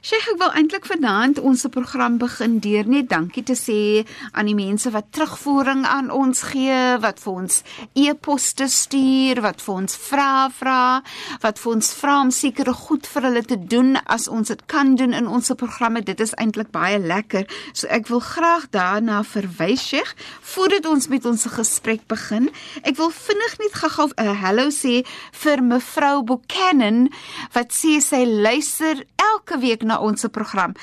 Sheikh, 0.00 0.30
ek 0.32 0.38
wil 0.40 0.54
eintlik 0.56 0.86
vanaand 0.88 1.36
ons 1.44 1.66
program 1.68 2.14
begin 2.16 2.54
deur 2.64 2.86
net 2.88 3.10
dankie 3.10 3.42
te 3.44 3.52
sê 3.52 4.00
aan 4.32 4.48
die 4.48 4.54
mense 4.56 4.88
wat 4.94 5.10
terugvoering 5.12 5.82
aan 5.84 6.06
ons 6.08 6.40
gee, 6.48 6.78
wat 7.02 7.20
vir 7.20 7.34
ons 7.42 7.58
e-poste 8.00 8.64
stuur, 8.72 9.42
wat 9.44 9.60
vir 9.60 9.74
ons 9.74 9.98
vra 10.06 10.46
vra, 10.56 10.84
wat 11.42 11.60
vir 11.60 11.72
ons 11.74 11.90
vra 11.98 12.14
om 12.22 12.30
sekere 12.32 12.72
goed 12.78 13.04
vir 13.12 13.26
hulle 13.28 13.42
te 13.44 13.58
doen 13.60 13.98
as 14.08 14.24
ons 14.32 14.48
dit 14.48 14.62
kan 14.72 14.94
doen 14.96 15.12
in 15.12 15.28
ons 15.28 15.52
programme. 15.60 16.00
Dit 16.00 16.24
is 16.24 16.32
eintlik 16.40 16.72
baie 16.72 16.96
lekker. 16.96 17.44
So 17.76 17.84
ek 17.92 18.08
wil 18.08 18.24
graag 18.24 18.70
daarna 18.72 19.20
verwys, 19.20 19.84
Sheikh, 19.84 20.16
voordat 20.54 20.88
ons 20.88 21.10
met 21.12 21.28
ons 21.28 21.44
gesprek 21.58 22.08
begin. 22.08 22.48
Ek 22.88 22.96
wil 22.96 23.12
vinnig 23.12 23.58
net 23.66 23.76
gou 23.84 24.08
'n 24.08 24.16
uh, 24.16 24.32
hallo 24.46 24.72
sê 24.72 25.04
vir 25.44 25.60
mevrou 25.60 26.24
Buchanan 26.24 27.12
wat 27.52 27.68
sê 27.68 28.00
sy 28.00 28.24
luister 28.24 29.04
elke 29.20 29.29
week 29.60 29.82
na 29.82 29.98
ons 29.98 30.26
program. 30.30 30.74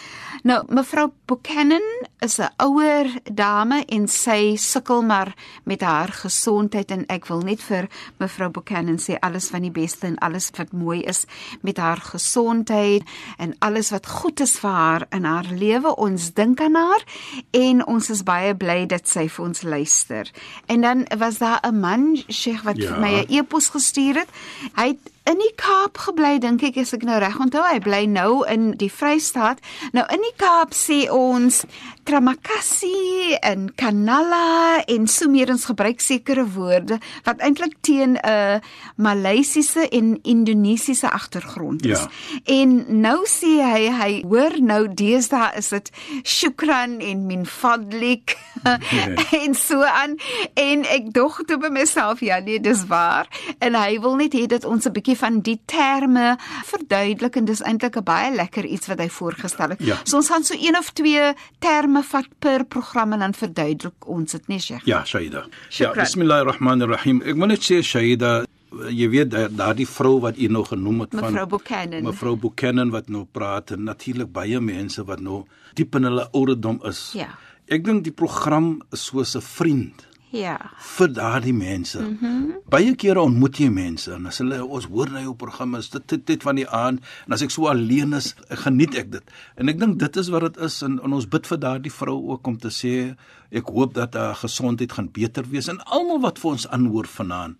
Nou 0.43 0.63
mevrou 0.69 1.11
Buchanan 1.25 1.83
is 2.19 2.39
'n 2.39 2.49
ouer 2.57 3.07
dame 3.33 3.85
en 3.85 4.07
sy 4.07 4.55
sukkel 4.55 5.01
maar 5.01 5.33
met 5.63 5.81
haar 5.81 6.07
gesondheid 6.07 6.91
en 6.91 7.05
ek 7.07 7.27
wil 7.27 7.41
net 7.41 7.61
vir 7.61 7.87
mevrou 8.17 8.49
Buchanan 8.49 8.97
sê 8.97 9.17
alles 9.19 9.49
van 9.49 9.61
die 9.61 9.71
beste 9.71 10.07
en 10.07 10.17
alles 10.17 10.49
wat 10.57 10.71
mooi 10.71 11.01
is 11.01 11.25
met 11.61 11.77
haar 11.77 11.97
gesondheid 11.97 13.03
en 13.37 13.55
alles 13.59 13.89
wat 13.89 14.07
goed 14.07 14.39
is 14.39 14.59
vir 14.59 14.69
haar 14.71 15.05
in 15.09 15.23
haar 15.23 15.47
lewe. 15.51 15.95
Ons 15.95 16.33
dink 16.33 16.61
aan 16.61 16.75
haar 16.75 17.03
en 17.51 17.85
ons 17.85 18.09
is 18.09 18.23
baie 18.23 18.55
bly 18.55 18.85
dat 18.85 19.07
sy 19.07 19.27
vir 19.29 19.45
ons 19.45 19.61
luister. 19.61 20.31
En 20.65 20.81
dan 20.81 21.07
was 21.17 21.37
daar 21.37 21.59
'n 21.63 21.79
man, 21.79 22.17
Sheikh 22.29 22.63
wat 22.63 22.77
ja. 22.77 22.99
my 22.99 23.21
'n 23.21 23.25
e-pos 23.29 23.69
gestuur 23.69 24.15
het. 24.15 24.29
Hy 24.75 24.87
het 24.87 25.16
in 25.27 25.41
die 25.41 25.53
Kaap 25.59 25.99
gebly 26.05 26.37
dink 26.39 26.63
ek 26.63 26.79
as 26.81 26.93
ek 26.95 27.03
nou 27.07 27.17
reg 27.19 27.35
onthou 27.43 27.63
hy 27.65 27.79
bly 27.83 28.05
nou 28.07 28.45
in 28.47 28.71
die 28.79 28.91
Vrystaat. 28.91 29.59
Nou 29.95 30.05
in 30.13 30.23
die 30.23 30.35
Kaap 30.39 30.75
sê 30.77 31.05
ons 31.11 31.63
Tramakasi 32.07 33.35
en 33.43 33.65
Kanala 33.75 34.79
en 34.87 35.07
ons 35.51 35.65
gebruik 35.67 35.99
sekere 35.99 36.45
woorde 36.55 36.99
wat 37.25 37.41
eintlik 37.43 37.75
teen 37.83 38.15
'n 38.15 38.19
uh, 38.23 38.59
Maleisiese 38.95 39.89
en 39.89 40.19
Indonesiese 40.23 41.09
agtergrond 41.09 41.85
is. 41.85 41.99
Ja. 41.99 42.07
en 42.45 43.01
nou 43.01 43.25
sê 43.27 43.59
hy 43.59 43.91
hy 43.91 44.23
hoor 44.23 44.55
nou 44.61 44.87
deesdae 44.87 45.57
is 45.57 45.69
dit 45.69 45.91
shukran 46.23 46.99
en 47.01 47.25
min 47.25 47.45
fadlik 47.45 48.37
en 49.43 49.53
so 49.55 49.83
aan. 49.83 50.15
En 50.53 50.85
ek 50.85 51.11
dog 51.13 51.41
toe 51.47 51.57
by 51.57 51.69
myself 51.69 52.23
ja 52.23 52.39
nee 52.39 52.59
dis 52.59 52.85
waar. 52.87 53.27
En 53.59 53.75
hy 53.75 53.99
wil 53.99 54.15
net 54.15 54.33
hê 54.33 54.45
dat 54.47 54.65
ons 54.65 54.85
'n 54.85 54.91
bietjie 54.91 55.16
van 55.17 55.39
die 55.41 55.59
terme 55.65 56.37
verduidelik 56.65 57.35
en 57.35 57.45
dis 57.45 57.61
eintlik 57.61 57.97
'n 57.97 58.03
baie 58.03 58.35
lekker 58.35 58.65
iets 58.65 58.87
wat 58.87 58.99
hy 58.99 59.09
voorgestel 59.09 59.69
het. 59.69 59.83
Ja. 59.83 59.97
So 60.03 60.17
ons 60.17 60.29
gaan 60.29 60.43
so 60.43 60.53
een 60.53 60.77
of 60.77 60.91
twee 60.91 61.33
terme 61.59 62.03
vat 62.03 62.27
per 62.39 62.65
program 62.65 63.13
en 63.13 63.19
dan 63.19 63.33
verduidelik 63.33 64.07
ons 64.07 64.31
dit 64.31 64.47
net, 64.47 64.61
Sheikh. 64.61 64.85
Ja, 64.85 65.05
Shaida. 65.05 65.45
Ja, 65.69 65.91
bismillahirrahmanirrahim. 65.93 67.21
Ek 67.21 67.35
moet 67.35 67.47
net 67.47 67.63
sê 67.63 67.81
Shaida 67.83 68.45
jy 68.91 69.07
weet 69.09 69.35
daardie 69.55 69.87
vrou 69.87 70.19
wat 70.23 70.37
u 70.37 70.47
nou 70.51 70.63
genoem 70.67 71.05
het 71.05 71.15
van 71.15 71.31
mevrou 71.31 71.47
Buchanan 71.57 72.03
mevrou 72.03 72.35
Buchanan 72.35 72.91
wat 72.91 73.07
nou 73.09 73.25
praat 73.25 73.71
en 73.71 73.83
natuurlik 73.87 74.31
baie 74.31 74.59
mense 74.59 75.03
wat 75.07 75.23
nou 75.23 75.45
diep 75.77 75.95
in 75.95 76.03
hulle 76.03 76.27
ouderdom 76.33 76.81
is. 76.89 77.11
Ja. 77.13 77.29
Ek 77.67 77.83
dink 77.85 78.05
die 78.05 78.15
program 78.15 78.81
is 78.91 79.05
soos 79.05 79.35
'n 79.35 79.41
vriend. 79.41 80.06
Ja. 80.35 80.57
vir 80.97 81.11
daardie 81.13 81.53
mense. 81.55 81.99
Mm 81.99 82.55
Baie 82.67 82.95
kere 82.99 83.21
ontmoet 83.23 83.61
jy 83.61 83.69
mense 83.71 84.11
en 84.11 84.25
as 84.27 84.41
hulle 84.41 84.57
ons 84.59 84.85
hoor 84.91 85.07
na 85.13 85.21
jou 85.23 85.33
programme 85.39 85.79
is 85.79 85.87
dit 85.93 86.03
dit, 86.11 86.25
dit 86.33 86.43
van 86.43 86.57
die 86.59 86.65
aand 86.67 86.99
en 86.99 87.35
as 87.35 87.43
ek 87.45 87.53
so 87.53 87.69
alleen 87.71 88.17
is, 88.17 88.33
geniet 88.65 88.97
ek 88.99 89.11
dit. 89.13 89.31
En 89.55 89.71
ek 89.71 89.79
dink 89.79 89.95
dit 90.01 90.19
is 90.19 90.31
wat 90.33 90.43
dit 90.49 90.59
is 90.67 90.81
en, 90.83 90.97
en 90.99 91.15
ons 91.15 91.29
bid 91.35 91.47
vir 91.47 91.61
daardie 91.63 91.93
vrou 91.93 92.17
ook 92.33 92.47
om 92.51 92.57
te 92.59 92.73
sê 92.73 93.15
ek 93.55 93.71
hoop 93.71 93.95
dat 93.95 94.19
haar 94.19 94.35
gesondheid 94.35 94.91
gaan 94.97 95.07
beter 95.15 95.47
wees 95.47 95.71
en 95.71 95.79
almal 95.85 96.19
wat 96.27 96.43
vir 96.43 96.57
ons 96.57 96.67
aanhoor 96.75 97.07
vanaand 97.07 97.55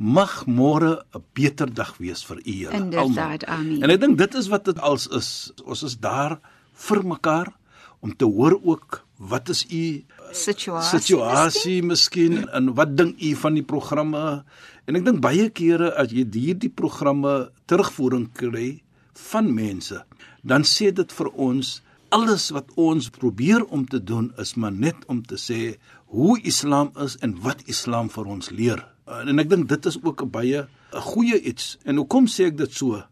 mag 0.00 0.46
môre 0.46 1.04
'n 1.14 1.22
beter 1.34 1.68
dag 1.72 1.94
wees 1.98 2.24
vir 2.24 2.38
u 2.42 2.66
almal. 2.66 3.18
Amen. 3.46 3.82
En 3.82 3.90
ek 3.90 4.00
dink 4.00 4.18
dit 4.18 4.34
is 4.34 4.48
wat 4.48 4.64
dit 4.64 4.78
als 4.80 5.06
is. 5.06 5.52
Ons 5.64 5.82
is 5.82 5.98
daar 5.98 6.40
vir 6.74 7.04
mekaar 7.04 7.52
om 8.00 8.16
te 8.16 8.24
hoor 8.24 8.58
ook 8.62 9.04
wat 9.20 9.48
is 9.48 9.66
u 9.70 10.04
situasie. 10.32 10.98
Situasie 10.98 11.82
miskien. 11.82 12.48
En 12.52 12.74
wat 12.74 12.96
dink 12.96 13.20
u 13.20 13.34
van 13.34 13.54
die 13.54 13.64
programme? 13.64 14.44
En 14.86 14.96
ek 14.96 15.04
dink 15.04 15.20
baie 15.20 15.48
kere 15.50 15.94
as 15.96 16.10
jy 16.10 16.26
hierdie 16.32 16.70
programme 16.70 17.50
terugvoering 17.66 18.30
kry 18.34 18.82
van 19.30 19.54
mense 19.54 20.00
dan 20.42 20.64
sê 20.64 20.90
dit 20.92 21.12
vir 21.12 21.30
ons 21.36 21.78
alles 22.10 22.48
wat 22.54 22.72
ons 22.80 23.10
probeer 23.14 23.64
om 23.70 23.84
te 23.86 24.00
doen 24.02 24.30
is 24.42 24.56
maar 24.56 24.72
net 24.72 25.04
om 25.06 25.22
te 25.22 25.38
sê 25.38 25.76
hoe 26.10 26.40
islam 26.42 26.90
is 27.04 27.16
en 27.22 27.36
wat 27.44 27.62
islam 27.70 28.10
vir 28.10 28.26
ons 28.26 28.50
leer. 28.50 28.82
En 29.06 29.38
ek 29.38 29.50
dink 29.50 29.68
dit 29.70 29.86
is 29.86 29.98
ook 30.02 30.22
'n 30.22 30.30
baie 30.30 30.66
'n 30.92 31.00
goeie 31.12 31.40
iets. 31.40 31.78
En 31.84 31.96
hoekom 31.96 32.26
sê 32.26 32.46
ek 32.46 32.56
dit 32.56 32.72
so? 32.72 33.02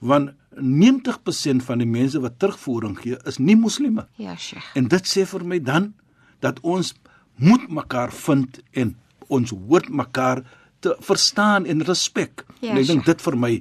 Want 0.00 0.32
90% 0.56 1.62
van 1.62 1.78
die 1.78 1.86
mense 1.86 2.20
wat 2.20 2.38
terugvoering 2.38 2.98
gee 2.98 3.16
is 3.24 3.38
nie 3.38 3.56
moslime. 3.56 4.06
Ja, 4.16 4.36
Sheikh. 4.36 4.74
En 4.74 4.88
dit 4.88 5.04
sê 5.06 5.26
vir 5.26 5.44
my 5.44 5.58
dan 5.58 5.94
dat 6.44 6.60
ons 6.62 6.92
moet 7.40 7.64
mekaar 7.72 8.12
vind 8.12 8.60
en 8.76 8.94
ons 9.32 9.50
hoort 9.50 9.88
mekaar 9.88 10.44
te 10.84 10.92
verstaan 11.00 11.66
en 11.66 11.84
respek. 11.88 12.44
Ja, 12.60 12.74
en 12.74 12.82
ek 12.82 12.90
dink 12.90 13.06
dit 13.08 13.22
vir 13.24 13.36
my 13.40 13.52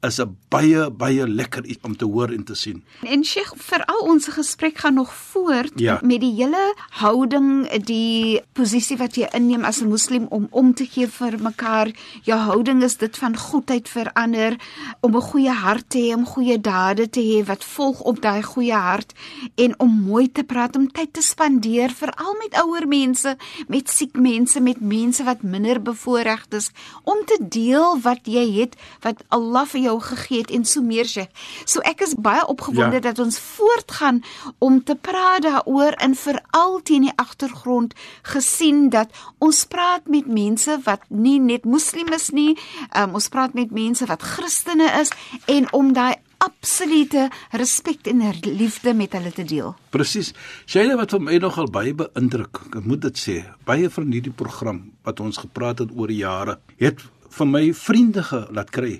is 0.00 0.20
'n 0.20 0.36
baie 0.48 0.90
baie 0.90 1.28
lekker 1.28 1.64
iets 1.64 1.82
om 1.82 1.96
te 1.96 2.04
hoor 2.04 2.30
en 2.30 2.44
te 2.44 2.54
sien. 2.54 2.84
En 3.02 3.24
Sheikh, 3.24 3.52
veral 3.56 4.00
ons 4.00 4.26
gesprek 4.28 4.78
gaan 4.78 4.94
nog 4.94 5.14
voort 5.14 5.72
ja. 5.74 5.98
met 6.02 6.20
die 6.20 6.34
hele 6.34 6.74
houding, 6.90 7.68
die 7.84 8.40
posisie 8.52 8.96
wat 8.96 9.16
jy 9.16 9.28
inneem 9.32 9.64
as 9.64 9.80
'n 9.80 9.88
moslim 9.88 10.26
om 10.28 10.46
om 10.50 10.74
te 10.74 10.86
gee 10.86 11.08
vir 11.08 11.38
mekaar. 11.40 11.90
Jou 12.22 12.38
houding 12.38 12.82
is 12.82 12.96
dit 12.96 13.16
van 13.16 13.36
goedheid 13.36 13.88
vir 13.88 14.12
ander, 14.12 14.56
om 15.00 15.16
'n 15.16 15.20
goeie 15.20 15.50
hart 15.52 15.90
te 15.90 15.98
hê, 15.98 16.14
om 16.14 16.26
goeie 16.26 16.60
dade 16.60 17.08
te 17.10 17.20
hê 17.20 17.46
wat 17.46 17.64
volg 17.64 18.00
op 18.00 18.20
daai 18.20 18.42
goeie 18.42 18.74
hart 18.74 19.12
en 19.54 19.80
om 19.80 20.02
mooi 20.02 20.32
te 20.32 20.44
praat, 20.44 20.76
om 20.76 20.92
tyd 20.92 21.12
te 21.12 21.22
spandeer 21.22 21.90
veral 21.90 22.34
met 22.38 22.62
ouer 22.62 22.88
mense, 22.88 23.36
met 23.68 23.88
siek 23.88 24.16
mense, 24.16 24.60
met 24.60 24.80
mense 24.80 25.24
wat 25.24 25.42
minder 25.42 25.82
bevoorreg 25.82 26.46
is, 26.50 26.70
om 27.04 27.24
te 27.24 27.38
deel 27.40 28.00
wat 28.00 28.20
jy 28.24 28.60
het, 28.60 28.76
wat 29.00 29.24
Allah 29.28 29.66
vir 29.66 29.85
jou 29.86 29.96
gegee 30.02 30.42
het 30.42 30.52
en 30.54 30.66
so 30.68 30.82
meer 30.84 31.08
sê. 31.08 31.26
So 31.64 31.82
ek 31.86 32.04
is 32.06 32.14
baie 32.18 32.44
opgewonde 32.46 33.00
ja. 33.00 33.06
dat 33.08 33.22
ons 33.22 33.38
voortgaan 33.38 34.22
om 34.58 34.82
te 34.84 34.94
praat 34.94 35.46
daaroor 35.46 35.96
en 36.02 36.14
veral 36.18 36.80
teen 36.82 37.08
die 37.08 37.16
agtergrond 37.16 37.94
gesien 38.26 38.88
dat 38.94 39.12
ons 39.38 39.64
praat 39.70 40.08
met 40.12 40.28
mense 40.28 40.78
wat 40.84 41.06
nie 41.08 41.38
net 41.40 41.64
moslims 41.64 42.30
nie, 42.36 42.54
um, 42.96 43.16
ons 43.18 43.28
praat 43.32 43.54
met 43.54 43.74
mense 43.74 44.06
wat 44.06 44.22
Christene 44.22 44.88
is 45.00 45.12
en 45.50 45.68
om 45.76 45.92
daai 45.96 46.16
absolute 46.44 47.28
respek 47.56 48.06
en 48.10 48.22
liefde 48.44 48.94
met 48.94 49.12
hulle 49.16 49.32
te 49.32 49.44
deel. 49.44 49.72
Presies. 49.94 50.32
Shaila 50.68 50.98
wat 51.00 51.14
vir 51.16 51.24
my 51.24 51.40
nogal 51.42 51.70
baie 51.72 51.94
beïndruk, 51.96 52.60
ek 52.74 52.84
moet 52.84 53.02
dit 53.08 53.20
sê, 53.20 53.36
baie 53.68 53.90
van 53.92 54.12
hierdie 54.12 54.34
program 54.36 54.82
wat 55.06 55.22
ons 55.24 55.40
gepraat 55.40 55.84
het 55.84 55.94
oor 55.96 56.12
jare, 56.12 56.58
het 56.82 57.02
vir 57.36 57.50
my 57.50 57.64
vriende 57.76 58.24
gelaat 58.24 58.72
kry 58.72 58.94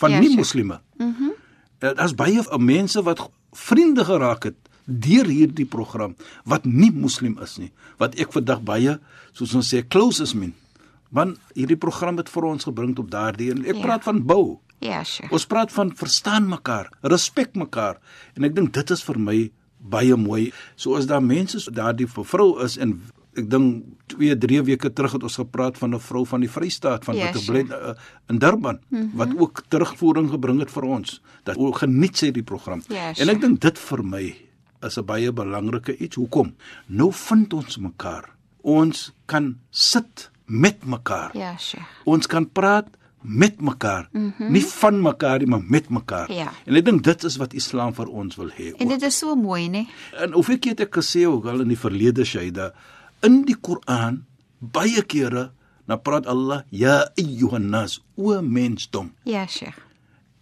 van 0.00 0.16
ja, 0.16 0.20
nie 0.24 0.36
moslime. 0.36 0.80
Mhm. 0.98 1.08
Mm 1.08 1.36
Daar's 1.80 2.12
baie 2.12 2.42
mense 2.60 3.00
wat 3.06 3.22
vriende 3.56 4.04
geraak 4.04 4.44
het 4.50 4.56
deur 4.84 5.24
hierdie 5.30 5.64
program 5.64 6.12
wat 6.44 6.66
nie 6.68 6.90
moslim 6.92 7.38
is 7.40 7.54
nie. 7.56 7.70
Wat 7.96 8.18
ek 8.20 8.34
vandag 8.36 8.60
baie 8.66 8.98
soos 9.32 9.54
ons 9.56 9.70
sê 9.72 9.80
closes 9.88 10.34
min. 10.36 10.52
Want 11.08 11.38
hierdie 11.56 11.78
program 11.80 12.18
het 12.20 12.28
vir 12.28 12.44
ons 12.50 12.68
gebring 12.68 12.92
op 13.00 13.08
daardie 13.10 13.50
en 13.54 13.64
ek 13.64 13.76
Ja. 13.76 13.82
praat 13.82 14.04
van 14.04 14.20
bou. 14.26 14.58
Ja, 14.80 15.02
Sheikh. 15.04 15.32
Ons 15.32 15.46
praat 15.46 15.72
van 15.72 15.92
verstaan 15.96 16.48
mekaar, 16.48 16.90
respek 17.02 17.54
mekaar 17.54 17.98
en 18.36 18.44
ek 18.44 18.54
dink 18.54 18.72
dit 18.72 18.90
is 18.90 19.02
vir 19.02 19.18
my 19.18 19.50
baie 19.78 20.16
mooi. 20.16 20.52
So 20.76 20.96
as 20.96 21.06
daar 21.06 21.22
mense 21.22 21.70
daardie 21.70 22.06
vrou 22.06 22.60
is 22.64 22.76
en 22.76 23.00
ek 23.40 23.48
dink 23.50 23.84
2, 24.12 24.36
3 24.42 24.62
weke 24.68 24.92
terug 24.92 25.16
het 25.16 25.22
ons 25.26 25.38
gepraat 25.40 25.78
van 25.78 25.94
'n 25.94 26.00
vrou 26.00 26.24
van 26.26 26.40
die 26.40 26.50
Vrystaat 26.50 27.04
van 27.04 27.14
sure. 27.14 27.42
bly 27.46 27.62
uh, 27.70 27.94
in 28.28 28.38
Durban 28.38 28.80
mm 28.88 28.98
-hmm. 28.98 29.10
wat 29.14 29.30
ook 29.38 29.62
terugvoering 29.68 30.30
gebring 30.30 30.60
het 30.60 30.70
vir 30.70 30.82
ons. 30.82 31.22
Dat 31.44 31.56
o 31.56 31.72
geniet 31.72 32.16
sy 32.16 32.30
die 32.30 32.42
program. 32.42 32.82
Ja, 32.88 33.08
en 33.08 33.14
sure. 33.14 33.30
ek 33.30 33.40
dink 33.40 33.60
dit 33.60 33.78
vir 33.78 34.04
my 34.04 34.36
is 34.82 34.96
'n 34.98 35.04
baie 35.04 35.32
belangrike 35.32 35.96
iets. 35.96 36.16
Hoekom? 36.16 36.54
Nou 36.86 37.12
vind 37.12 37.52
ons 37.52 37.78
mekaar. 37.78 38.24
Ons 38.62 39.12
kan 39.26 39.56
sit 39.70 40.30
met 40.50 40.84
mekaar. 40.84 41.30
Ja, 41.36 41.56
Sheikh. 41.58 41.86
Ons 42.04 42.26
kan 42.26 42.48
praat 42.50 42.88
met 43.20 43.60
mekaar, 43.60 44.08
mm 44.12 44.32
-hmm. 44.36 44.52
nie 44.52 44.64
van 44.64 45.02
mekaar 45.02 45.38
nie, 45.38 45.46
maar 45.46 45.62
met 45.68 45.88
mekaar. 45.88 46.32
Ja. 46.32 46.52
En 46.64 46.74
ek 46.74 46.84
dink 46.84 47.04
dit 47.04 47.24
is 47.24 47.36
wat 47.36 47.52
Islam 47.52 47.94
vir 47.94 48.06
ons 48.06 48.36
wil 48.36 48.48
hê. 48.48 48.72
En 48.76 48.88
dit 48.88 49.02
is 49.02 49.18
so 49.18 49.34
mooi, 49.34 49.68
né? 49.68 49.86
En 50.16 50.32
hoeveel 50.32 50.58
keer 50.58 50.70
het 50.70 50.80
ek 50.80 50.96
gesê 50.96 51.26
ook 51.26 51.46
al 51.46 51.60
in 51.60 51.68
die 51.68 51.78
verlede 51.78 52.24
Shaida, 52.24 52.72
in 53.22 53.44
die 53.48 53.56
Koran 53.56 54.24
baie 54.60 55.02
kere 55.02 55.50
dan 55.90 55.98
praat 56.06 56.26
Allah 56.30 56.62
ya 56.70 57.10
ayyuhan 57.18 57.70
nas, 57.72 57.98
o 58.14 58.38
mensdom. 58.42 59.10
Ja, 59.26 59.46
Sheikh. 59.50 59.78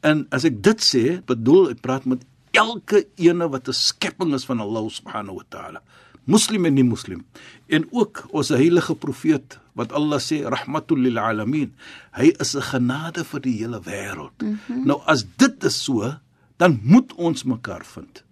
En 0.05 0.27
as 0.31 0.45
ek 0.45 0.61
dit 0.63 0.83
sê, 0.85 1.05
bedoel 1.25 1.73
ek 1.73 1.81
praat 1.83 2.05
met 2.05 2.23
elke 2.53 3.07
ene 3.17 3.49
wat 3.49 3.69
'n 3.69 3.73
skepping 3.73 4.35
is 4.35 4.45
van 4.45 4.61
Allah 4.61 4.85
subhanahu 4.91 5.41
wa 5.41 5.47
taala. 5.49 5.81
Muslim 6.29 6.67
en 6.69 6.75
nie 6.75 6.85
muslim. 6.85 7.25
En 7.67 7.89
ook 7.91 8.29
ons 8.31 8.49
heilige 8.49 8.95
profeet 8.95 9.59
wat 9.73 9.93
Allah 9.93 10.21
sê 10.21 10.45
rahmatul 10.45 11.01
lil 11.01 11.19
alamin. 11.19 11.73
Hy 12.13 12.35
is 12.39 12.55
'n 12.55 12.63
genade 12.63 13.25
vir 13.25 13.41
die 13.41 13.57
hele 13.65 13.81
wêreld. 13.81 14.37
Mm 14.43 14.59
-hmm. 14.67 14.85
Nou 14.85 15.01
as 15.07 15.25
dit 15.37 15.65
is 15.65 15.85
so, 15.85 16.15
dan 16.57 16.81
moet 16.83 17.15
ons 17.15 17.45
mekaar 17.45 17.85
vind. 17.85 18.25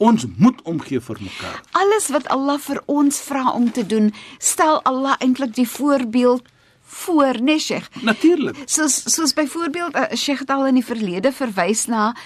Ons 0.00 0.24
moet 0.36 0.62
omgee 0.64 1.00
vir 1.00 1.18
mekaar. 1.20 1.58
Alles 1.76 2.06
wat 2.08 2.28
Allah 2.32 2.56
vir 2.64 2.78
ons 2.88 3.18
vra 3.20 3.50
om 3.52 3.66
te 3.68 3.82
doen, 3.86 4.06
stel 4.38 4.80
Allah 4.88 5.18
eintlik 5.20 5.52
die 5.58 5.68
voorbeeld 5.68 6.46
voor, 6.92 7.38
né, 7.42 7.58
Sheikh? 7.58 7.86
Natuurlik. 8.02 8.56
Soos 8.66 9.02
soos 9.14 9.32
byvoorbeeld 9.34 9.94
uh, 9.96 10.02
Sheikh 10.14 10.38
het 10.40 10.50
al 10.50 10.66
in 10.66 10.74
die 10.74 10.84
verlede 10.84 11.32
verwys 11.32 11.86
na 11.86 12.16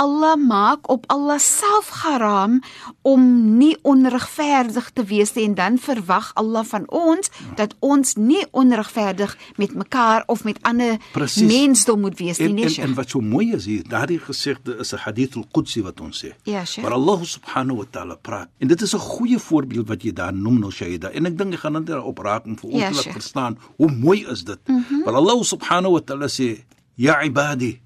Allah 0.00 0.36
maak 0.36 0.88
op 0.90 1.04
Allah 1.12 1.38
self 1.38 1.90
haram 2.02 2.60
om 3.02 3.56
nie 3.58 3.76
onregverdig 3.82 4.90
te 4.94 5.04
wees 5.04 5.32
nie 5.34 5.44
en 5.44 5.54
dan 5.54 5.78
verwag 5.78 6.30
Allah 6.34 6.64
van 6.64 6.84
ons 6.88 7.30
dat 7.56 7.74
ons 7.80 8.14
nie 8.14 8.44
onregverdig 8.50 9.36
met 9.56 9.74
mekaar 9.74 10.22
of 10.26 10.44
met 10.44 10.58
ander 10.62 10.96
Presies. 11.12 11.46
mensdom 11.52 12.00
moet 12.00 12.18
wees 12.18 12.38
nie, 12.38 12.48
En, 12.48 12.54
né, 12.54 12.62
en, 12.62 12.70
Sheikh? 12.70 12.88
en 12.88 12.94
wat 12.94 13.10
so 13.10 13.20
mooi 13.20 13.52
is 13.54 13.64
hier, 13.64 13.82
daardie 13.88 14.18
gesegde 14.18 14.76
is 14.80 14.92
'n 14.94 14.96
hadith 15.04 15.36
al-Qudsi 15.36 15.82
wat 15.82 16.00
ons 16.00 16.24
sê. 16.24 16.32
Ja, 16.44 16.64
Sheikh. 16.64 16.82
Waar 16.88 16.96
Allah 16.96 17.22
subhanahu 17.24 17.76
wa 17.78 17.84
ta'ala 17.90 18.14
praat. 18.14 18.48
En 18.58 18.68
dit 18.68 18.80
is 18.82 18.94
'n 18.94 18.98
goeie 18.98 19.38
voorbeeld 19.38 19.88
wat 19.88 20.02
jy 20.02 20.12
daar 20.12 20.32
noem 20.34 20.58
nou 20.58 20.70
Shaida. 20.72 21.08
En 21.10 21.26
ek 21.26 21.38
dink 21.38 21.52
ek 21.54 21.60
gaan 21.60 21.72
dit 21.72 21.86
daarop 21.86 22.18
raak 22.18 22.44
om 22.44 22.56
vir 22.58 22.70
ons 22.70 22.80
Ja, 22.80 22.88
te 22.88 22.94
laat 22.94 23.12
verstaan 23.12 23.58
hoe 23.76 23.90
mooi 23.90 24.13
is 24.22 24.44
dit. 24.44 24.60
Mm 24.68 24.84
-hmm. 24.88 25.02
Waar 25.04 25.14
Allah 25.14 25.38
subhanahu 25.42 25.92
wa 25.92 26.00
ta'ala 26.00 26.26
sê, 26.26 26.64
"Ya 26.94 27.22
ibadi, 27.24 27.80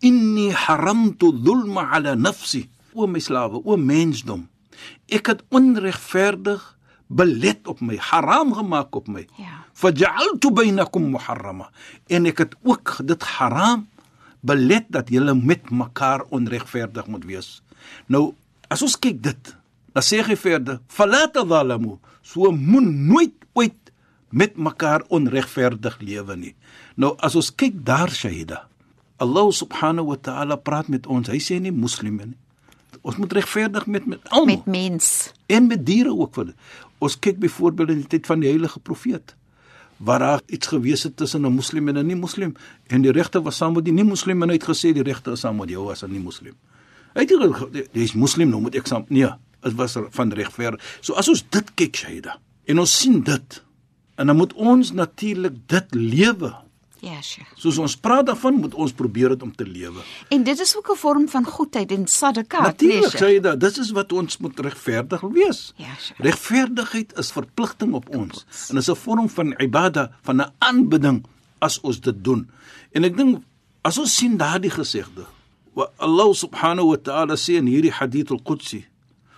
inni 0.00 0.50
haramtu 0.52 1.32
dhulma 1.32 1.90
ala 1.90 2.14
nafsi." 2.14 2.68
O 2.94 3.06
my 3.06 3.20
slawe, 3.20 3.60
o 3.64 3.76
mensdom. 3.76 4.48
Ek 5.06 5.26
het 5.26 5.42
onregverdig 5.48 6.78
belet 7.06 7.68
op 7.68 7.80
my, 7.80 7.96
haram 7.96 8.52
gemaak 8.54 8.94
op 8.96 9.06
my. 9.08 9.26
Ja. 9.36 9.64
Faj'altu 9.72 10.50
bainakum 10.50 11.10
muharrama. 11.10 11.70
En 12.06 12.26
ek 12.26 12.38
het 12.38 12.54
ook 12.62 12.96
dit 13.04 13.22
haram 13.22 13.88
belet 14.40 14.86
dat 14.88 15.08
julle 15.08 15.34
met 15.34 15.70
mekaar 15.70 16.22
onregverdig 16.30 17.06
moet 17.06 17.24
wees. 17.24 17.62
Nou, 18.06 18.34
as 18.68 18.82
ons 18.82 18.98
kyk 18.98 19.22
dit, 19.22 19.54
dan 19.92 20.04
sê 20.04 20.22
hy 20.22 20.36
verder, 20.36 20.80
"Fala 20.86 21.26
tadhalamu." 21.28 21.98
So 22.22 22.52
moet 22.52 22.84
nooit 22.84 23.34
ooit 23.52 23.87
met 24.30 24.56
mekaar 24.56 25.02
onregverdig 25.08 25.98
lewe 26.00 26.36
nie. 26.36 26.54
Nou, 26.96 27.14
as 27.18 27.34
ons 27.34 27.50
kyk 27.54 27.84
daar 27.84 28.10
Shahida, 28.10 28.66
Allah 29.18 29.50
subhanahu 29.52 30.06
wa 30.06 30.16
ta'ala 30.16 30.56
praat 30.56 30.88
met 30.88 31.06
ons. 31.06 31.28
Hy 31.28 31.38
sê 31.38 31.60
nie 31.60 31.72
moslime 31.72 32.26
nie. 32.26 32.36
Ons 33.02 33.16
moet 33.16 33.32
regverdig 33.32 33.86
met 33.86 34.06
met 34.06 34.20
almal 34.30 34.46
Met 34.56 34.66
mens. 34.66 35.32
en 35.46 35.66
met 35.66 35.84
diere 35.86 36.10
ook 36.14 36.34
vir. 36.34 36.54
Ons 36.98 37.18
kyk 37.18 37.38
byvoorbeeld 37.38 37.88
in 37.90 37.96
die 37.96 38.06
tyd 38.06 38.26
van 38.26 38.40
die 38.40 38.48
heilige 38.48 38.80
profeet 38.80 39.34
waar 39.98 40.18
daar 40.18 40.40
iets 40.46 40.66
gewees 40.66 41.02
het 41.02 41.16
tussen 41.16 41.42
'n 41.46 41.52
moslim 41.52 41.88
en 41.88 41.96
'n 41.98 42.06
nie-moslim 42.06 42.54
en 42.86 43.02
die 43.02 43.10
regter 43.12 43.42
was 43.42 43.56
saam 43.56 43.74
met 43.74 43.84
die 43.84 43.92
nie-moslim 43.92 44.42
en 44.42 44.48
hy 44.48 44.54
het 44.54 44.64
gesê 44.68 44.92
die 44.94 45.02
regter 45.02 45.32
is 45.32 45.40
saam 45.40 45.56
met 45.56 45.68
jou 45.70 45.90
as 45.90 46.02
'n 46.04 46.10
nie-moslim. 46.10 46.54
Hy 47.14 47.20
het 47.20 47.30
nie 47.30 47.52
ge- 47.52 47.88
dis 47.92 48.12
moslim 48.14 48.48
nou 48.50 48.60
moet 48.60 48.74
ek 48.74 48.86
saam 48.86 49.04
nee, 49.08 49.28
dit 49.62 49.74
was 49.74 49.96
van 50.10 50.32
regver. 50.32 50.78
So 51.00 51.14
as 51.14 51.28
ons 51.28 51.44
dit 51.50 51.74
kyk 51.74 51.96
Shaida 51.96 52.38
en 52.66 52.78
ons 52.78 52.98
sien 52.98 53.20
dit 53.22 53.62
en 54.18 54.26
dan 54.26 54.36
moet 54.36 54.52
ons 54.52 54.92
natuurlik 54.92 55.60
dit 55.70 55.94
lewe. 55.94 56.50
Ja, 56.98 57.20
Sheikh. 57.22 57.50
Soos 57.54 57.76
ons 57.78 57.94
praat 58.02 58.26
daarvan 58.26 58.56
moet 58.58 58.74
ons 58.74 58.92
probeer 58.92 59.36
dit 59.36 59.42
om 59.46 59.52
te 59.54 59.66
lewe. 59.66 60.02
En 60.34 60.42
dit 60.42 60.60
is 60.60 60.76
ook 60.76 60.90
'n 60.90 60.96
vorm 60.96 61.28
van 61.28 61.44
goedheid 61.44 61.90
en. 61.92 62.06
Natuurlik 62.10 62.80
nee, 62.80 63.02
Sheikh. 63.02 63.22
sê 63.22 63.26
jy 63.34 63.40
dat 63.40 63.60
dit 63.60 63.76
is 63.76 63.90
wat 63.90 64.12
ons 64.12 64.38
moet 64.38 64.60
regverdig 64.60 65.20
wees. 65.20 65.72
Ja, 65.76 65.94
Sheikh. 65.98 66.20
Regverdigheid 66.20 67.18
is 67.18 67.32
verpligting 67.32 67.92
op 67.94 68.16
ons 68.16 68.46
en 68.70 68.76
is 68.76 68.90
'n 68.90 68.94
vorm 68.94 69.28
van 69.28 69.54
ibada, 69.58 70.10
van 70.22 70.36
'n 70.36 70.52
aanbidding 70.58 71.24
as 71.58 71.80
ons 71.80 72.00
dit 72.00 72.24
doen. 72.24 72.50
En 72.92 73.04
ek 73.04 73.16
dink 73.16 73.42
as 73.82 73.98
ons 73.98 74.16
sien 74.16 74.36
daardie 74.36 74.70
gesegde, 74.70 75.26
wa 75.72 75.90
Allah 75.96 76.34
subhanahu 76.34 76.88
wa 76.88 76.96
ta'ala 76.96 77.36
sê 77.36 77.54
in 77.60 77.66
hierdie 77.66 77.92
hadith 77.92 78.30
al-Qudsi, 78.30 78.86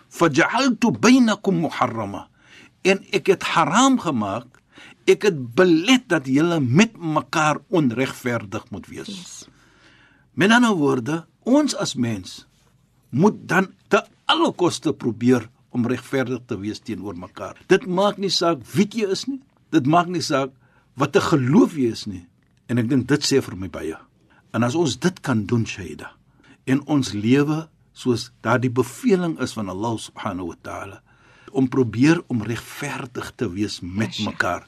"Faj'altu 0.09 0.91
bainakum 0.91 1.61
muharrama." 1.61 2.29
En 2.83 3.05
ek 3.13 3.27
het 3.27 3.43
haram 3.43 3.99
gemaak, 3.99 4.47
ek 5.11 5.27
het 5.29 5.39
belet 5.57 6.07
dat 6.11 6.29
julle 6.31 6.61
met 6.61 6.97
mekaar 6.97 7.61
onregverdig 7.69 8.67
moet 8.71 8.87
wees. 8.91 9.11
Yes. 9.11 9.35
Met 10.35 10.53
ander 10.55 10.77
woorde, 10.79 11.25
ons 11.45 11.75
as 11.77 11.95
mens 11.95 12.45
moet 13.11 13.37
dan 13.49 13.73
te 13.91 14.03
alle 14.31 14.53
koste 14.55 14.93
probeer 14.95 15.49
om 15.75 15.87
regverdig 15.87 16.43
te 16.47 16.59
wees 16.59 16.83
teenoor 16.83 17.19
mekaar. 17.19 17.59
Dit 17.71 17.87
maak 17.87 18.19
nie 18.19 18.31
saak 18.31 18.63
wie 18.75 18.87
jy 18.87 19.11
is 19.11 19.27
nie. 19.27 19.41
Dit 19.75 19.87
maak 19.87 20.11
nie 20.11 20.23
saak 20.23 20.55
wat 20.95 21.17
'n 21.17 21.29
geloof 21.31 21.75
jy 21.75 21.91
is 21.91 22.07
nie. 22.07 22.27
En 22.69 22.79
ek 22.79 22.89
dink 22.89 23.07
dit 23.07 23.23
sê 23.23 23.43
vir 23.43 23.57
my 23.57 23.69
baie. 23.69 23.99
En 24.53 24.63
as 24.63 24.75
ons 24.75 24.99
dit 24.99 25.21
kan 25.21 25.47
doen, 25.47 25.67
Shaida, 25.67 26.13
en 26.67 26.83
ons 26.87 27.13
lewe 27.13 27.69
soos 27.93 28.31
daardie 28.43 28.71
beveling 28.71 29.39
is 29.41 29.53
van 29.53 29.69
Allah 29.69 29.99
subhanahu 29.99 30.47
wa 30.47 30.57
ta'ala 30.63 31.03
om 31.53 31.69
probeer 31.69 32.23
om 32.27 32.43
regverdig 32.43 33.33
te 33.37 33.49
wees 33.51 33.81
met 33.81 34.17
Ja, 34.17 34.31
mekaar, 34.31 34.67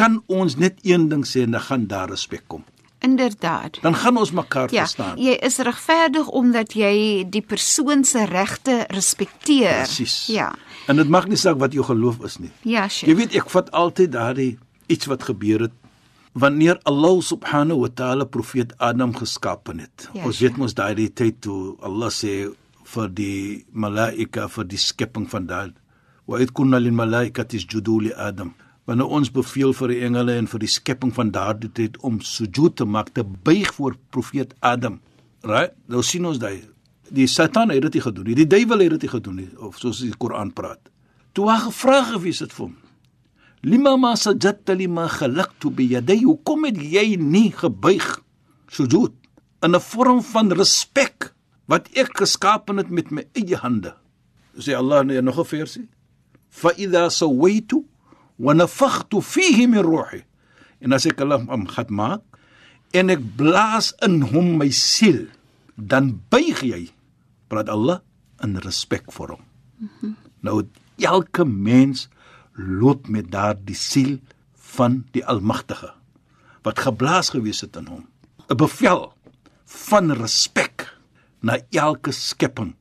kan 0.00 0.18
ons 0.32 0.56
net 0.56 0.78
een 0.86 1.08
ding 1.12 1.24
sê 1.28 1.42
en 1.44 1.50
dan 1.56 1.60
gaan 1.68 1.86
daar 1.90 2.08
respek 2.10 2.44
kom. 2.48 2.64
Inderdaad. 3.04 3.78
Dan 3.82 3.94
gaan 3.96 4.16
ons 4.20 4.30
mekaar 4.36 4.68
Ja, 4.72 4.84
verstaan. 4.84 5.16
jy 5.18 5.32
is 5.46 5.56
regverdig 5.58 6.28
omdat 6.28 6.72
jy 6.76 7.24
die 7.30 7.40
persoon 7.42 8.04
se 8.04 8.24
regte 8.28 8.84
respekteer. 8.92 9.84
Presies. 9.84 10.26
Ja. 10.26 10.50
En 10.88 10.96
dit 10.96 11.08
maak 11.08 11.28
nie 11.28 11.36
saak 11.40 11.56
wat 11.60 11.72
jou 11.72 11.84
geloof 11.84 12.20
is 12.24 12.38
nie. 12.38 12.50
Ja, 12.62 12.82
Jy 12.84 12.88
Sheikh. 12.88 13.16
weet 13.16 13.34
ek 13.40 13.50
vat 13.50 13.70
altyd 13.72 14.12
daardie 14.12 14.58
iets 14.88 15.06
wat 15.06 15.22
gebeur 15.22 15.60
het 15.60 15.72
wanneer 16.32 16.78
Allah 16.84 17.20
subhanahu 17.22 17.80
wa 17.80 17.88
ta'ala 17.94 18.24
profeet 18.24 18.72
Adam 18.78 19.14
geskape 19.16 19.72
het. 19.80 20.08
Ja, 20.14 20.24
ons 20.24 20.38
weet 20.40 20.56
mos 20.56 20.74
daardie 20.74 21.08
tyd 21.12 21.40
toe 21.40 21.76
Allah 21.82 22.10
sê 22.10 22.52
vir 22.84 23.08
die 23.08 23.64
malaika 23.72 24.48
vir 24.48 24.64
die 24.64 24.78
skepping 24.78 25.28
van 25.30 25.46
daad 25.46 25.72
wa 26.26 26.38
id 26.38 26.52
kunna 26.52 26.78
lil 26.78 26.92
malaikati 26.92 27.56
isjudu 27.56 28.00
li 28.00 28.12
Adam. 28.14 28.54
Wanneer 28.90 29.12
ons 29.20 29.30
beveel 29.30 29.70
vir 29.78 29.94
die 29.94 30.00
engele 30.02 30.34
en 30.34 30.50
vir 30.50 30.64
die 30.64 30.72
skepping 30.72 31.14
van 31.14 31.30
daardie 31.30 31.70
tyd 31.70 32.00
om 32.02 32.18
sujud 32.18 32.74
te 32.74 32.84
maak, 32.84 33.14
te 33.14 33.22
buig 33.22 33.70
voor 33.76 33.94
profeet 34.10 34.56
Adam. 34.58 34.98
Right? 35.46 35.76
Nou 35.86 36.02
sien 36.02 36.26
ons 36.26 36.42
daai 36.42 36.66
die 37.10 37.26
Satan 37.26 37.72
het 37.74 37.82
dit 37.88 37.98
nie 37.98 38.04
gedoen 38.04 38.30
nie. 38.30 38.36
Die 38.38 38.48
duiwel 38.48 38.84
het 38.84 38.94
dit 38.96 39.06
nie 39.06 39.12
gedoen 39.12 39.40
nie 39.42 39.48
of 39.58 39.78
soos 39.82 40.00
die 40.04 40.14
Koran 40.18 40.52
praat. 40.54 40.80
Toe 41.34 41.48
hy 41.50 41.58
gevra 41.66 42.00
gewees 42.12 42.42
het 42.44 42.54
vir 42.54 42.68
hom, 42.68 42.78
Lima 43.60 43.92
ma 44.00 44.14
sajadta 44.16 44.72
lima 44.72 45.04
khalaqtu 45.12 45.68
bi 45.76 45.90
yaday. 45.90 46.22
Hoekom 46.24 46.64
het 46.64 46.78
jy 46.80 47.18
nie 47.20 47.50
gebuig 47.52 48.06
sujud 48.72 49.12
in 49.62 49.74
'n 49.76 49.80
vorm 49.80 50.22
van 50.22 50.52
respek 50.52 51.34
wat 51.68 51.90
ek 51.92 52.16
geskaap 52.16 52.68
het 52.68 52.90
met 52.90 53.10
my 53.10 53.26
eie 53.34 53.56
hande? 53.56 53.94
Sê 54.56 54.72
Allah 54.72 55.04
nee 55.04 55.20
nog 55.20 55.38
'n 55.38 55.44
versie. 55.44 55.88
Fa 56.48 56.72
idha 56.76 57.10
sawaitu 57.10 57.84
wa 58.40 58.56
nafakhtu 58.56 59.20
fihi 59.20 59.68
min 59.68 59.84
ruhi. 59.84 60.24
En 60.80 60.96
as 60.96 61.06
ek 61.06 61.20
Allah 61.20 61.44
hom 61.44 61.66
gaan 61.68 61.92
maak 61.92 62.24
en 62.96 63.12
ek 63.12 63.22
blaas 63.36 63.92
in 64.02 64.22
hom 64.32 64.56
my 64.58 64.70
siel, 64.74 65.28
dan 65.76 66.16
buig 66.32 66.64
jy 66.64 66.88
praat 67.52 67.68
Allah 67.68 68.00
in 68.42 68.56
respek 68.64 69.12
vir 69.12 69.36
hom. 69.36 69.44
Mm 69.78 69.88
-hmm. 70.00 70.14
Nou 70.40 70.64
elke 70.98 71.44
mens 71.44 72.08
loop 72.54 73.08
met 73.08 73.30
daardie 73.30 73.76
siel 73.76 74.18
van 74.54 75.04
die 75.12 75.24
Almagtige 75.24 75.92
wat 76.62 76.78
geblaas 76.78 77.30
gewees 77.32 77.60
het 77.60 77.76
in 77.76 77.86
hom. 77.86 78.04
'n 78.48 78.56
Bevel 78.56 79.12
van 79.64 80.12
respek 80.12 80.98
na 81.40 81.58
elke 81.70 82.12
skepping. 82.12 82.74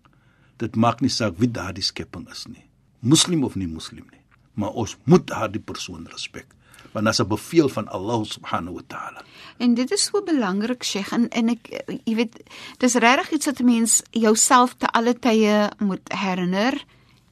Dit 0.58 0.76
maak 0.76 1.02
nie 1.02 1.10
saak 1.10 1.38
wie 1.38 1.52
daardie 1.52 1.84
skepping 1.84 2.30
is 2.30 2.48
nie. 2.48 2.66
Moslim 3.00 3.44
of 3.44 3.56
nie 3.56 3.68
moslim 3.68 4.06
nie, 4.12 4.19
maar 4.60 4.76
ons 4.76 4.98
moet 5.10 5.28
daardie 5.28 5.64
persoon 5.64 6.08
respek 6.12 6.56
want 6.92 7.06
dit 7.06 7.14
is 7.14 7.20
'n 7.22 7.28
bevel 7.28 7.70
van 7.70 7.88
Allah 7.88 8.24
subhanahu 8.26 8.74
wa 8.74 8.82
ta'ala. 8.88 9.22
En 9.58 9.74
dit 9.74 9.92
is 9.92 10.04
so 10.04 10.24
belangrik, 10.24 10.84
Sheikh, 10.84 11.12
en 11.12 11.30
en 11.30 11.50
ek 11.50 11.84
jy 12.04 12.16
weet, 12.16 12.40
dis 12.78 12.94
regtig 12.94 13.32
iets 13.32 13.46
wat 13.46 13.60
'n 13.60 13.66
mens 13.66 14.02
jouself 14.12 14.74
te 14.78 14.88
alle 14.88 15.14
tye 15.20 15.70
moet 15.78 16.14
herinner, 16.14 16.84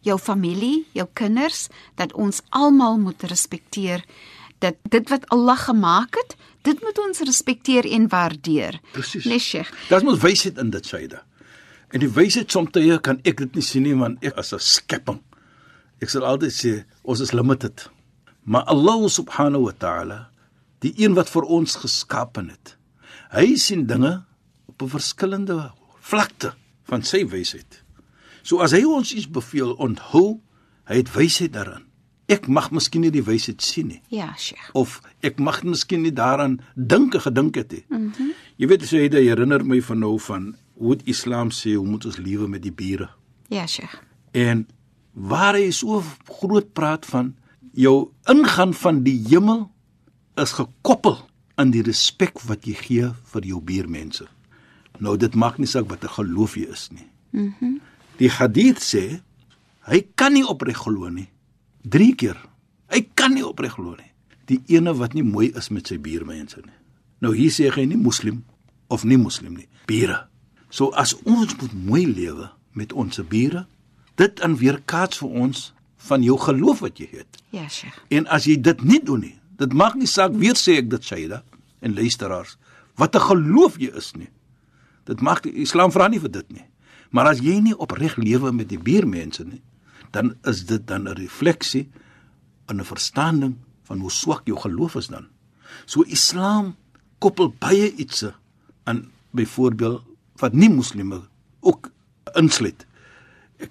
jou 0.01 0.19
familie, 0.19 0.85
jou 0.91 1.07
kinders, 1.13 1.67
dat 1.95 2.13
ons 2.13 2.41
almal 2.49 2.97
moet 2.97 3.23
respekteer 3.23 4.05
dat 4.59 4.75
dit 4.89 5.09
wat 5.09 5.27
Allah 5.33 5.57
gemaak 5.57 6.15
het, 6.15 6.35
dit 6.61 6.81
moet 6.81 6.99
ons 6.99 7.19
respekteer 7.19 7.85
en 7.85 8.07
waardeer. 8.07 8.79
Presies. 8.91 9.25
Nee, 9.25 9.39
Sheikh. 9.39 9.71
Dit 9.89 10.03
moet 10.03 10.21
wysheid 10.21 10.57
in 10.57 10.69
dit 10.69 10.85
syde. 10.85 11.21
En 11.95 11.99
die 11.99 12.09
wysheid 12.11 12.51
soms 12.51 12.73
kan 13.01 13.19
ek 13.23 13.37
dit 13.37 13.55
nie 13.55 13.63
sien 13.63 13.83
nie 13.83 13.95
want 13.95 14.23
ek 14.23 14.35
as 14.35 14.53
'n 14.53 14.59
skepping. 14.59 15.21
Ek 16.01 16.09
sal 16.13 16.25
altyd 16.25 16.53
sê 16.53 16.73
ons 17.03 17.21
is 17.23 17.33
limited. 17.33 17.87
Maar 18.45 18.67
Allah 18.71 19.07
subhanahu 19.09 19.67
wa 19.67 19.73
ta'ala, 19.75 20.19
die 20.85 20.93
een 20.95 21.17
wat 21.17 21.29
vir 21.29 21.43
ons 21.43 21.75
geskaap 21.81 22.37
het. 22.37 22.77
Hy 23.33 23.55
sien 23.59 23.87
dinge 23.87 24.23
op 24.67 24.81
'n 24.81 24.89
verskillende 24.89 25.71
vlakte 25.99 26.53
van 26.83 27.03
sy 27.03 27.25
wysheid. 27.25 27.83
So 28.43 28.59
as 28.59 28.71
hy 28.71 28.83
ons 28.83 29.13
iets 29.13 29.27
beveel, 29.27 29.73
onthou, 29.73 30.39
hy 30.87 30.95
het 30.95 31.11
wysheid 31.11 31.53
daarin. 31.53 31.83
Ek 32.27 32.47
mag 32.47 32.71
miskien 32.71 33.01
nie 33.01 33.11
die 33.11 33.23
wysheid 33.23 33.61
sien 33.61 33.87
nie. 33.87 34.01
Ja, 34.11 34.33
Sheikh. 34.37 34.69
Of 34.73 35.01
ek 35.23 35.39
mag 35.39 35.63
miskien 35.63 36.01
nie 36.01 36.11
daaraan 36.11 36.59
dink 36.75 37.15
gedink 37.15 37.55
het 37.55 37.71
nie. 37.71 37.85
Mhm. 37.89 37.99
Mm 38.19 38.33
Jy 38.57 38.67
weet 38.67 38.89
jy 38.89 39.09
dit 39.09 39.21
herinner 39.21 39.65
my 39.65 39.81
van 39.81 39.99
nou 39.99 40.19
van 40.19 40.55
hoe 40.77 40.97
Islam 41.05 41.51
sê 41.51 41.75
hoe 41.75 41.85
moet 41.85 42.05
ons 42.05 42.17
lewe 42.17 42.47
met 42.47 42.61
die 42.61 42.71
bure. 42.71 43.09
Ja, 43.49 43.67
Sheikh. 43.67 44.01
En 44.31 44.67
waar 45.17 45.57
hy 45.57 45.71
so 45.73 46.03
groot 46.39 46.69
praat 46.77 47.05
van 47.09 47.33
jou 47.73 48.11
ingaan 48.29 48.73
van 48.77 49.01
die 49.05 49.17
hemel 49.29 49.65
is 50.37 50.53
gekoppel 50.57 51.17
aan 51.57 51.73
die 51.73 51.81
respek 51.81 52.37
wat 52.45 52.67
jy 52.69 52.75
gee 52.77 53.07
vir 53.33 53.47
jou 53.49 53.61
buurmense. 53.65 54.27
Nou 55.01 55.17
dit 55.17 55.33
maak 55.33 55.57
nie 55.57 55.69
saak 55.69 55.89
wat 55.89 56.03
'n 56.03 56.13
geloof 56.17 56.55
jy 56.55 56.67
is 56.69 56.89
nie. 56.91 57.07
Mhm. 57.31 57.53
Mm 57.61 57.81
die 58.17 58.29
hadith 58.29 58.81
sê 58.81 59.21
hy 59.81 60.01
kan 60.15 60.33
nie 60.33 60.43
opreg 60.43 60.77
glo 60.77 61.09
nie. 61.09 61.29
3 61.83 62.15
keer. 62.15 62.37
Hy 62.89 63.01
kan 63.13 63.33
nie 63.33 63.45
opreg 63.45 63.73
glo 63.73 63.95
nie. 63.95 64.11
Die 64.45 64.61
ene 64.67 64.93
wat 64.93 65.13
nie 65.13 65.23
mooi 65.23 65.51
is 65.53 65.69
met 65.69 65.87
sy 65.87 65.97
buurmense 65.97 66.57
nie. 66.65 66.73
Nou 67.21 67.35
hier 67.35 67.51
sê 67.51 67.69
hy 67.69 67.85
nie 67.85 67.97
moslim 67.97 68.43
of 68.87 69.03
nie 69.03 69.17
moslim 69.17 69.53
nie. 69.53 69.67
Bure. 69.85 70.27
So 70.69 70.89
as 70.89 71.13
ons 71.25 71.55
moet 71.57 71.73
mooi 71.73 72.05
lewe 72.05 72.49
met 72.73 72.93
ons 72.93 73.21
bure, 73.29 73.67
dit 74.17 74.39
in 74.45 74.55
weerkaats 74.57 75.21
vir 75.21 75.29
ons 75.45 75.73
van 76.09 76.23
jou 76.23 76.37
geloof 76.41 76.81
wat 76.85 77.01
jy 77.01 77.07
het. 77.11 77.41
Ja, 77.53 77.67
Sheikh. 77.69 77.97
En 78.13 78.27
as 78.33 78.47
jy 78.49 78.57
dit 78.61 78.81
nie 78.83 79.01
doen 79.03 79.21
nie, 79.25 79.35
dit 79.57 79.73
maak 79.73 79.97
nie 79.97 80.09
saak 80.09 80.35
weer 80.37 80.57
sê 80.57 80.77
ek 80.81 80.89
dit 80.89 81.03
Shaida 81.03 81.43
en 81.85 81.93
luisteraars, 81.93 82.57
wat 82.97 83.15
'n 83.15 83.27
geloof 83.29 83.77
jy 83.77 83.91
is 83.95 84.13
nie. 84.15 84.29
Dit 85.05 85.21
maak 85.21 85.43
die 85.43 85.53
Islam 85.53 85.91
vra 85.91 86.07
nie 86.07 86.19
vir 86.19 86.31
dit 86.31 86.51
nie. 86.51 86.65
Maar 87.11 87.27
as 87.27 87.39
jy 87.39 87.59
nie 87.59 87.77
opreg 87.77 88.17
lewe 88.17 88.51
met 88.51 88.69
die 88.69 88.79
buurmense 88.79 89.43
nie, 89.43 89.61
dan 90.11 90.35
is 90.43 90.65
dit 90.65 90.87
dan 90.87 91.07
'n 91.07 91.15
refleksie 91.15 91.89
in 92.69 92.79
'n 92.79 92.83
verstaaning 92.83 93.55
van 93.83 93.99
hoe 93.99 94.11
swak 94.11 94.41
jou 94.45 94.59
geloof 94.59 94.95
is 94.95 95.07
dan. 95.07 95.27
So 95.85 96.01
Islam 96.01 96.75
koppel 97.19 97.53
baie 97.59 97.95
iets 97.95 98.25
aan 98.83 99.11
byvoorbeeld 99.31 100.03
wat 100.35 100.53
nie 100.53 100.69
moslime 100.69 101.21
ook 101.59 101.91
insluit. 102.33 102.86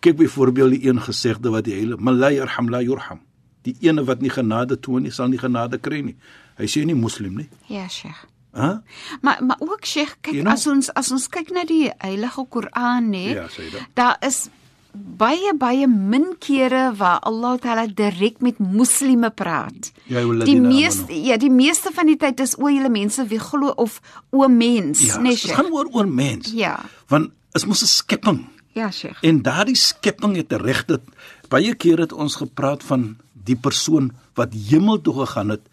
Kyk 0.00 0.16
byvoorbeeld 0.16 0.70
die 0.70 0.88
een 0.88 1.00
gesegde 1.00 1.50
wat 1.50 1.64
die 1.64 1.74
hele 1.74 1.96
Malay 1.96 2.34
yarham 2.34 2.68
la 2.70 2.80
yurham. 2.82 3.20
Die 3.62 3.76
ene 3.80 4.04
wat 4.04 4.20
nie 4.20 4.30
genade 4.30 4.78
toon 4.80 5.02
nie, 5.02 5.10
sal 5.10 5.28
nie 5.28 5.38
genade 5.38 5.78
kry 5.78 6.00
nie. 6.00 6.16
Hy 6.58 6.66
sê 6.66 6.84
nie 6.84 6.94
moslim 6.94 7.36
nie. 7.36 7.48
Ja, 7.68 7.88
Sheikh. 7.88 8.24
Hæ? 8.56 8.80
Maar 9.22 9.44
maar 9.44 9.56
ook 9.60 9.84
Sheikh, 9.84 10.16
kyk 10.22 10.32
You 10.34 10.42
know- 10.42 10.52
as 10.52 10.66
ons 10.66 10.90
as 10.94 11.10
ons 11.12 11.28
kyk 11.28 11.50
na 11.52 11.64
die 11.64 11.90
Heilige 11.98 12.46
Koran, 12.48 13.10
nê, 13.12 13.34
Ja, 13.34 13.46
daar 13.94 14.16
is 14.26 14.48
baie 14.96 15.52
baie 15.58 15.86
min 15.86 16.36
kere 16.40 16.92
waar 16.96 17.18
Allah 17.20 17.58
Taala 17.58 17.86
direk 17.86 18.40
met 18.40 18.58
moslime 18.58 19.30
praat. 19.30 19.92
Ja, 20.06 20.20
Die 20.44 20.60
meeste 20.60 21.12
ja, 21.24 21.36
die 21.36 21.50
meeste 21.50 21.90
van 21.92 22.06
die 22.06 22.16
tyd 22.16 22.40
is 22.40 22.56
o 22.58 22.68
julle 22.68 22.88
mense 22.88 23.26
wie 23.28 23.38
glo 23.38 23.68
of 23.76 24.00
o 24.30 24.48
mens, 24.48 25.00
Ja, 25.06 25.18
nê, 25.20 25.28
dit 25.36 25.50
gaan 25.52 25.70
oor 25.72 25.86
oor 25.92 26.08
mens. 26.08 26.50
Ja. 26.52 26.80
Want 27.08 27.30
is 27.52 27.64
mos 27.66 27.82
'n 27.82 27.86
skepping. 27.86 28.46
Ja, 28.76 28.90
Sheikh. 28.92 29.23
En 29.25 29.38
daardie 29.42 29.76
skepping 29.76 30.37
het 30.37 30.52
reg 30.52 30.85
dat 30.85 31.00
baie 31.49 31.75
kere 31.75 32.04
het 32.04 32.12
ons 32.12 32.35
gepraat 32.37 32.83
van 32.85 33.16
die 33.47 33.56
persoon 33.56 34.11
wat 34.37 34.52
hemel 34.52 35.00
toe 35.00 35.14
gegaan 35.23 35.49
het 35.54 35.64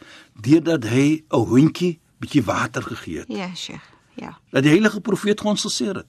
deurdat 0.45 0.83
hy 0.87 1.23
'n 1.29 1.43
hondjie 1.51 1.99
bietjie 2.19 2.43
water 2.43 2.81
gegee 2.83 3.17
het. 3.19 3.27
Ja, 3.27 3.49
Sheikh. 3.55 3.83
Ja. 4.15 4.37
Dat 4.51 4.63
die 4.63 4.71
heilige 4.71 5.01
profeet 5.01 5.41
ons 5.41 5.65
gesê 5.65 5.85
het. 5.91 6.05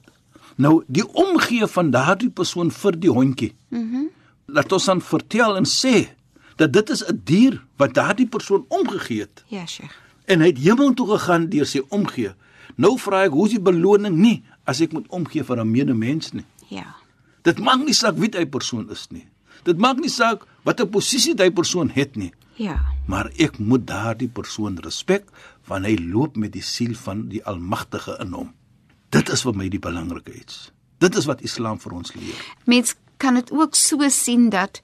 Nou 0.55 0.83
die 0.87 1.07
omgee 1.13 1.67
van 1.67 1.91
daardie 1.91 2.29
persoon 2.29 2.71
vir 2.71 2.99
die 2.99 3.09
hondjie. 3.11 3.53
Mhm. 3.69 3.81
Mm 3.83 4.09
Laat 4.47 4.71
ons 4.71 4.85
dan 4.85 5.01
vertel 5.01 5.55
en 5.57 5.65
sê 5.65 6.07
dat 6.55 6.73
dit 6.73 6.89
is 6.89 7.03
'n 7.07 7.21
dier 7.23 7.61
wat 7.77 7.93
daardie 7.93 8.27
persoon 8.27 8.65
omgegee 8.67 9.19
het 9.21 9.43
Ja, 9.47 9.65
Sheikh. 9.65 9.91
en 10.25 10.39
hy 10.39 10.45
het 10.47 10.57
hemel 10.57 10.93
toe 10.93 11.07
gegaan 11.17 11.49
deur 11.49 11.65
sy 11.65 11.81
omgee. 11.89 12.33
Nou 12.75 12.99
vra 12.99 13.23
ek, 13.23 13.31
hoe 13.31 13.45
is 13.45 13.51
die 13.51 13.59
beloning 13.61 14.15
nie 14.15 14.43
as 14.63 14.81
ek 14.81 14.91
moet 14.93 15.07
omgee 15.07 15.43
vir 15.43 15.57
'n 15.59 15.71
medemens 15.71 16.31
nie? 16.31 16.45
Ja. 16.69 16.95
Dit 17.45 17.59
maak 17.59 17.83
nie 17.85 17.93
saak 17.93 18.17
wie 18.17 18.29
hy 18.33 18.45
persoon 18.45 18.89
is 18.91 19.07
nie. 19.11 19.27
Dit 19.65 19.77
maak 19.77 19.97
nie 20.01 20.09
saak 20.09 20.45
watter 20.65 20.87
posisie 20.89 21.33
hy 21.37 21.49
persoon 21.49 21.89
het 21.93 22.15
nie, 22.15 22.31
Ja. 22.57 22.79
maar 23.07 23.29
ek 23.37 23.59
moet 23.59 23.85
daardie 23.87 24.27
persoon 24.29 24.77
respek 24.83 25.25
want 25.67 25.85
hy 25.85 25.95
loop 25.97 26.35
met 26.37 26.51
die 26.53 26.61
siel 26.63 26.93
van 26.95 27.27
die 27.29 27.41
Almagtige 27.45 28.17
in 28.21 28.33
hom. 28.33 28.53
Dit 29.09 29.29
is 29.29 29.43
vir 29.43 29.53
my 29.53 29.69
die 29.69 29.79
belangrike 29.79 30.33
iets. 30.33 30.71
Dit 30.99 31.15
is 31.15 31.25
wat 31.25 31.41
Islam 31.41 31.79
vir 31.79 31.93
ons 31.93 32.13
leer. 32.15 32.39
Mens 32.65 32.95
kan 33.17 33.35
dit 33.35 33.51
ook 33.51 33.75
so 33.75 34.09
sien 34.09 34.49
dat 34.49 34.81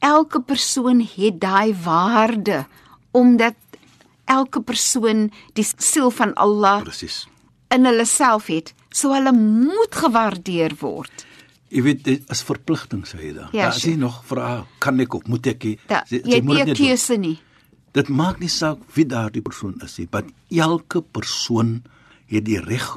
elke 0.00 0.40
persoon 0.40 1.00
het 1.16 1.40
daai 1.40 1.74
waarde 1.84 2.66
omdat 3.10 3.54
elke 4.24 4.60
persoon 4.60 5.30
die 5.54 5.64
siel 5.78 6.10
van 6.10 6.34
Allah 6.34 6.82
Presies. 6.84 7.26
In 7.74 7.84
hulle 7.84 8.04
self 8.06 8.46
het, 8.52 8.74
so 8.90 9.12
hulle 9.12 9.32
moet 9.32 9.94
gewaardeer 9.94 10.74
word. 10.80 11.24
Jy 11.68 11.82
weet 11.84 12.04
dit 12.06 12.30
is 12.32 12.40
verpligting 12.48 13.02
sê 13.06 13.18
jy 13.20 13.32
dan. 13.36 13.50
Ja, 13.52 13.66
Daar 13.68 13.76
is 13.76 13.84
nie 13.84 13.96
nog 14.00 14.22
vra 14.24 14.66
kan 14.80 15.00
ek 15.00 15.14
of 15.14 15.26
moet 15.28 15.46
ek? 15.46 15.64
nie. 15.64 15.78
Jy 16.08 16.22
het 16.38 16.44
moet 16.44 16.64
nie 16.64 16.74
keuse 16.78 17.16
nie. 17.20 17.36
Dit 17.92 18.08
maak 18.08 18.38
nie 18.40 18.48
saak 18.48 18.78
wie 18.94 19.04
daardie 19.04 19.42
persoon 19.42 19.74
is 19.84 19.98
nie, 19.98 20.06
want 20.10 20.32
elke 20.50 21.02
persoon 21.02 21.82
het 22.28 22.44
die 22.44 22.60
reg 22.60 22.96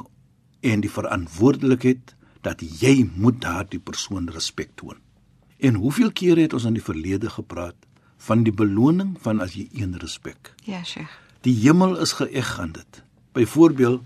en 0.62 0.80
die 0.80 0.90
verantwoordelikheid 0.90 2.14
dat 2.42 2.60
jy 2.80 3.08
moet 3.16 3.40
daardie 3.42 3.80
persoon 3.80 4.28
respek 4.32 4.70
toon. 4.76 4.96
En 5.62 5.74
hoeveel 5.74 6.10
kere 6.12 6.40
het 6.42 6.52
ons 6.56 6.64
in 6.64 6.74
die 6.74 6.82
verlede 6.84 7.30
gepraat 7.30 7.76
van 8.26 8.42
die 8.46 8.52
beloning 8.54 9.16
van 9.22 9.40
as 9.42 9.54
jy 9.54 9.68
een 9.74 9.96
respek. 9.98 10.52
Ja, 10.64 10.82
Sheikh. 10.84 11.10
Die 11.42 11.54
hemel 11.64 11.96
is 12.02 12.12
geëg 12.18 12.58
aan 12.60 12.72
dit. 12.72 13.02
Byvoorbeeld 13.34 14.02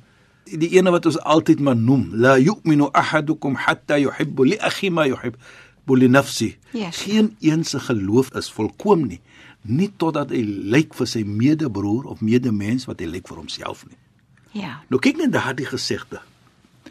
die 0.47 0.71
ene 0.79 0.91
wat 0.95 1.07
ons 1.07 1.19
altyd 1.19 1.61
maar 1.61 1.77
noem, 1.77 2.11
la 2.15 2.37
yu'minu 2.39 2.89
ahadukum 2.93 3.57
hatta 3.67 3.99
yuhibbu 3.99 4.45
li 4.45 4.59
akhi 4.59 4.91
ma 4.91 5.07
yuhibbu 5.07 5.97
li 5.97 6.09
nafsi. 6.09 6.57
Ja, 6.73 6.91
Geen 6.91 7.37
een 7.41 7.65
se 7.65 7.81
geloof 7.81 8.31
is 8.35 8.51
volkom 8.51 9.07
nie, 9.07 9.21
nie 9.63 9.91
totdat 9.99 10.31
hy 10.31 10.43
lyk 10.47 10.95
vir 10.95 11.07
sy 11.07 11.25
medebroer 11.27 12.07
of 12.07 12.21
medemens 12.23 12.87
wat 12.87 13.01
hy 13.03 13.07
lyk 13.11 13.27
vir 13.29 13.37
homself 13.37 13.85
nie. 13.87 13.99
Ja. 14.63 14.81
Nou 14.89 15.01
kyk 15.03 15.17
net 15.19 15.33
daardie 15.35 15.67
gesegde. 15.67 16.21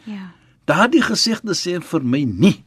Ja. 0.04 0.32
Daardie 0.68 1.02
gesegde 1.02 1.54
sê 1.56 1.80
vir 1.80 2.02
my 2.04 2.24
nie 2.24 2.62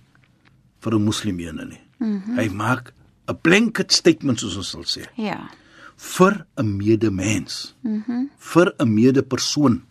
vir 0.81 0.93
'n 0.95 1.03
moslim 1.05 1.39
ene 1.39 1.65
nie. 1.65 1.81
Mm. 1.99 2.21
-hmm. 2.21 2.39
Hy 2.39 2.49
maak 2.49 2.93
'n 3.27 3.37
blanket 3.41 3.91
statement 3.91 4.39
soos 4.39 4.57
ons 4.57 4.69
sal 4.69 4.83
sê 4.83 5.05
Ja. 5.15 5.49
vir 5.97 6.45
'n 6.57 6.77
medemens. 6.77 7.75
Mhm. 7.83 8.01
Mm 8.07 8.29
vir 8.39 8.73
'n 8.79 8.93
medepersoon. 8.93 9.81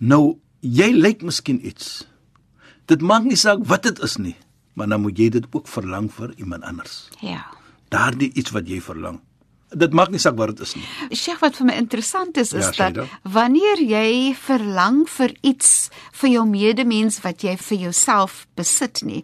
Nou 0.00 0.38
jy 0.64 0.90
lyk 0.96 1.24
miskien 1.26 1.60
iets. 1.66 2.04
Dit 2.88 3.04
maak 3.04 3.26
nie 3.28 3.38
saak 3.38 3.66
wat 3.68 3.84
dit 3.84 3.98
is 4.02 4.16
nie, 4.16 4.36
maar 4.74 4.88
dan 4.88 5.04
moet 5.04 5.18
jy 5.18 5.28
dit 5.36 5.48
ook 5.52 5.68
verlang 5.68 6.08
vir 6.12 6.32
iemand 6.40 6.64
anders. 6.64 7.08
Ja. 7.20 7.44
Daardie 7.92 8.30
iets 8.32 8.54
wat 8.56 8.68
jy 8.70 8.80
verlang. 8.80 9.20
Dit 9.70 9.92
maak 9.94 10.10
nie 10.10 10.18
saak 10.18 10.34
wat 10.38 10.54
dit 10.56 10.64
is 10.64 10.72
nie. 10.74 10.86
Sheikh 11.14 11.42
wat 11.44 11.58
vir 11.60 11.68
my 11.68 11.76
interessant 11.78 12.40
is 12.40 12.54
is 12.56 12.72
Ja, 12.74 12.90
dat 12.90 13.12
wanneer 13.22 13.78
jy 13.84 14.32
verlang 14.34 15.04
vir 15.08 15.36
iets 15.46 15.90
vir 16.22 16.32
jou 16.32 16.46
medemens 16.48 17.20
wat 17.22 17.44
jy 17.46 17.54
vir 17.60 17.84
jouself 17.86 18.46
besit 18.58 19.04
nie, 19.06 19.22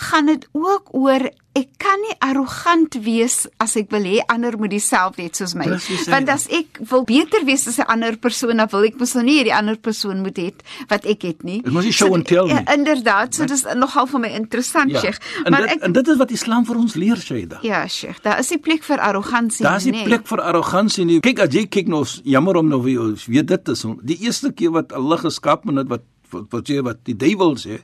gaan 0.00 0.26
dit 0.26 0.48
ook 0.56 0.94
oor 0.96 1.28
ek 1.58 1.70
kan 1.82 1.98
nie 2.04 2.14
arrogant 2.22 2.94
wees 3.02 3.42
as 3.60 3.74
ek 3.78 3.90
wil 3.90 4.04
hê 4.06 4.20
ander 4.30 4.54
moet 4.58 4.70
dieselfde 4.70 5.24
hê 5.24 5.30
soos 5.34 5.56
my. 5.58 5.66
Presies, 5.66 6.06
Want 6.08 6.30
ja. 6.30 6.36
as 6.38 6.46
ek 6.54 6.78
wil 6.92 7.02
beter 7.08 7.42
wees 7.48 7.66
as 7.66 7.80
'n 7.82 7.88
ander 7.90 8.16
persoon, 8.16 8.56
dan 8.62 8.68
wil 8.70 8.86
ek 8.86 9.00
mos 9.00 9.14
nou 9.14 9.24
nie 9.26 9.40
hê 9.40 9.44
die 9.50 9.54
ander 9.54 9.76
persoon 9.76 10.22
moet 10.22 10.38
hê 10.38 10.52
wat 10.88 11.04
ek 11.04 11.26
het 11.26 11.42
nie. 11.42 11.60
Dit 11.62 11.72
mos 11.72 11.84
nie 11.84 11.92
show 11.92 12.14
and 12.14 12.26
tell 12.26 12.46
nie. 12.46 12.54
Ja, 12.54 12.62
inderdaad, 12.74 13.34
so 13.34 13.46
dis 13.46 13.64
nogal 13.74 14.06
vir 14.06 14.20
my 14.20 14.28
interessant, 14.28 14.94
Sheikh. 14.94 15.18
En 15.44 15.50
Maar 15.52 15.66
dit 15.66 15.70
ek 15.70 15.82
en 15.82 15.92
dit 15.92 16.08
is 16.08 16.16
wat 16.16 16.30
Islam 16.30 16.64
vir 16.66 16.76
ons 16.76 16.94
leer, 16.94 17.16
Shaida. 17.16 17.58
Ja, 17.62 17.86
Sheikh, 17.88 18.22
daar 18.22 18.38
is 18.38 18.50
nie 18.50 18.58
plek 18.58 18.84
vir 18.84 18.98
arrogansie 18.98 19.66
nie 19.66 19.92
nee. 19.92 20.04
plek 20.04 20.26
vir 20.26 20.40
arrogansie 20.40 21.04
nie. 21.04 21.20
Kyk 21.20 21.40
as 21.40 21.54
jy 21.54 21.66
kyk 21.66 21.88
nou, 21.88 22.04
jammer 22.24 22.56
om 22.56 22.68
nou 22.68 22.80
weet 22.82 23.46
dit 23.48 23.68
is 23.68 23.84
die 24.02 24.18
eerste 24.22 24.52
keer 24.52 24.70
wat 24.70 24.92
Allah 24.92 25.18
geskaap 25.18 25.66
het 25.66 25.88
wat 25.88 26.02
wat 26.30 26.46
wat 26.50 26.68
jy 26.68 26.82
wat 26.82 27.02
die 27.04 27.16
duiwel 27.18 27.56
sê, 27.58 27.80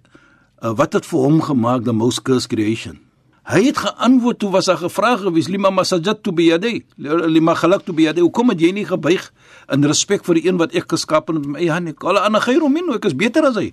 uh, 0.62 0.72
wat 0.76 0.92
het 0.96 1.06
vir 1.06 1.20
hom 1.20 1.40
gemaak 1.42 1.84
the 1.84 1.92
most 1.92 2.22
cursed 2.22 2.48
creation. 2.52 3.00
Hy 3.46 3.60
het 3.68 3.78
geantwoord 3.78 4.40
toe 4.42 4.50
was 4.50 4.66
hy 4.66 4.74
gevra 4.80 5.12
gewees 5.20 5.46
lima 5.48 5.70
masajatu 5.70 6.32
bi 6.34 6.48
yadi 6.48 6.80
lima 6.98 7.54
khalaqtu 7.54 7.94
bi 7.94 8.08
yadi 8.08 8.24
hoekom 8.24 8.50
het 8.50 8.60
jy 8.60 8.72
nie 8.74 8.86
gebuig 8.88 9.28
in 9.70 9.86
respek 9.86 10.24
vir 10.26 10.40
die 10.40 10.48
een 10.48 10.58
wat 10.58 10.74
ek 10.74 10.88
geskaap 10.90 11.30
het 11.30 11.38
met 11.44 11.52
my 11.54 11.68
hand 11.70 11.92
ek 11.92 12.02
alle 12.02 12.24
ander 12.26 12.42
khairu 12.42 12.66
minhu 12.72 12.96
ek 12.98 13.06
is 13.06 13.14
beter 13.14 13.46
as 13.46 13.54
hy. 13.60 13.70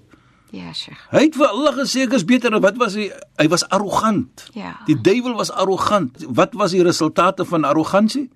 Ja, 0.54 0.70
Sheikh. 0.78 1.00
hy 1.10 1.24
het 1.25 1.40
vir 1.40 1.48
Allah 1.50 1.74
gesê 1.80 2.04
ek 2.06 2.13
is 2.13 2.25
beter. 2.30 2.54
Wat 2.62 2.78
was 2.78 2.94
hy? 2.94 3.08
Hy 3.42 3.48
was 3.50 3.66
arrogant. 3.74 4.46
Ja. 4.54 4.75
die 4.86 4.94
duiwel 4.94 5.34
was 5.42 5.50
arrogant. 5.50 6.22
Wat 6.30 6.54
was 6.54 6.78
die 6.78 6.84
resultate 6.86 7.46
van 7.46 7.66
arrogansie 7.66 8.30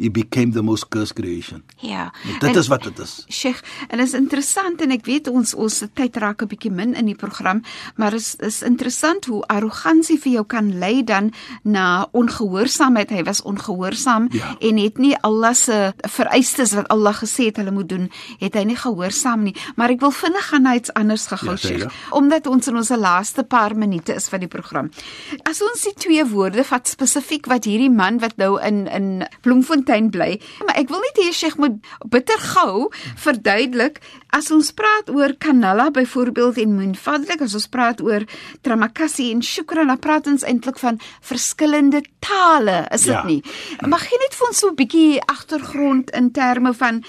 he 0.00 0.10
became 0.10 0.52
the 0.52 0.62
most 0.62 0.88
cursed 0.88 1.14
creation 1.14 1.62
Ja. 1.80 2.12
dit 2.40 2.42
En- 2.50 2.56
is 2.56 2.68
wat 2.68 2.82
dit 2.82 2.98
is 2.98 3.24
Sheikh, 3.28 3.60
en 3.88 3.98
is 4.00 4.12
interessant 4.14 4.80
en 4.80 4.90
ek 4.90 5.04
weet 5.06 5.28
ons 5.28 5.54
ons 5.54 5.82
tyd 5.94 6.16
raak 6.16 6.42
'n 6.42 6.46
bietjie 6.48 6.70
min 6.72 6.94
in 6.94 7.06
die 7.06 7.14
program, 7.14 7.62
maar 7.96 8.12
is 8.14 8.34
is 8.40 8.62
interessant 8.62 9.24
hoe 9.26 9.42
arrogansie 9.46 10.18
vir 10.18 10.32
jou 10.32 10.44
kan 10.46 10.78
lei 10.78 11.04
dan 11.04 11.32
na 11.64 12.06
ongehoorsaamheid. 12.12 13.10
Hy 13.10 13.22
was 13.24 13.42
ongehoorsaam 13.42 14.28
Ja. 14.30 14.56
en 14.60 14.76
het 14.78 14.98
nie 14.98 15.16
Allah 15.22 15.54
se 15.54 15.92
vereistes 16.08 16.72
wat 16.72 16.88
Allah 16.88 17.14
gesê 17.14 17.44
het 17.44 17.56
hulle 17.56 17.70
moet 17.70 17.88
doen, 17.88 18.10
het 18.38 18.54
hy 18.54 18.64
nie 18.64 18.76
gehoorsaam 18.76 19.42
nie. 19.42 19.54
Maar 19.76 19.90
ek 19.90 20.00
wil 20.00 20.10
vinnig 20.10 20.48
gaan 20.48 20.62
na 20.62 20.74
iets 20.74 20.92
anders 20.94 21.26
gegaan, 21.26 21.48
Ja, 21.50 21.56
Sheikh, 21.68 21.82
ja. 21.82 21.90
omdat 22.10 22.46
ons 22.46 22.66
in 22.68 22.76
ons 22.76 22.88
laaste 22.88 23.42
paar 23.44 23.76
minute 23.76 24.14
is 24.14 24.28
van 24.28 24.38
die 24.40 24.48
program. 24.48 24.90
As 25.42 25.60
ons 25.62 25.82
die 25.82 25.94
twee 25.94 26.24
woorde 26.26 26.64
vat 26.64 26.88
spesifiek 26.88 27.46
wat 27.46 27.64
hierdie 27.64 27.90
man 27.90 28.18
wat 28.18 28.36
nou 28.36 28.60
in 28.62 28.86
in 28.86 29.26
Bloemfontein 29.42 29.88
bly, 30.14 30.40
maar 30.66 30.76
ek 30.78 30.88
wil 30.92 31.02
net 31.02 31.18
hê 31.18 31.32
Sheikh 31.34 31.56
moet 31.58 31.78
bitter 32.08 32.38
gou 32.38 32.90
verduidelik 33.16 33.98
as 34.32 34.50
ons 34.54 34.70
praat 34.78 35.10
oor 35.10 35.34
Kanala 35.42 35.90
byvoorbeeld 35.90 36.58
en 36.62 36.76
Munfadlik, 36.78 37.40
as 37.42 37.54
ons 37.58 37.66
praat 37.66 38.00
oor 38.00 38.22
Tramakasi 38.62 39.30
en 39.34 39.42
Shukran, 39.42 39.90
dan 39.90 39.98
praat 39.98 40.26
ons 40.30 40.44
eintlik 40.46 40.78
van 40.78 41.00
verskillende 41.20 42.02
tale, 42.20 42.86
is 42.94 43.02
dit 43.02 43.10
Ja. 43.14 43.24
nie? 43.26 43.42
Mag 43.86 44.04
jy 44.06 44.18
net 44.22 44.34
vir 44.38 44.46
ons 44.48 44.58
so 44.58 44.68
'n 44.70 44.76
bietjie 44.76 45.20
agtergrond 45.26 46.10
in 46.10 46.30
terme 46.30 46.72
van 46.74 47.02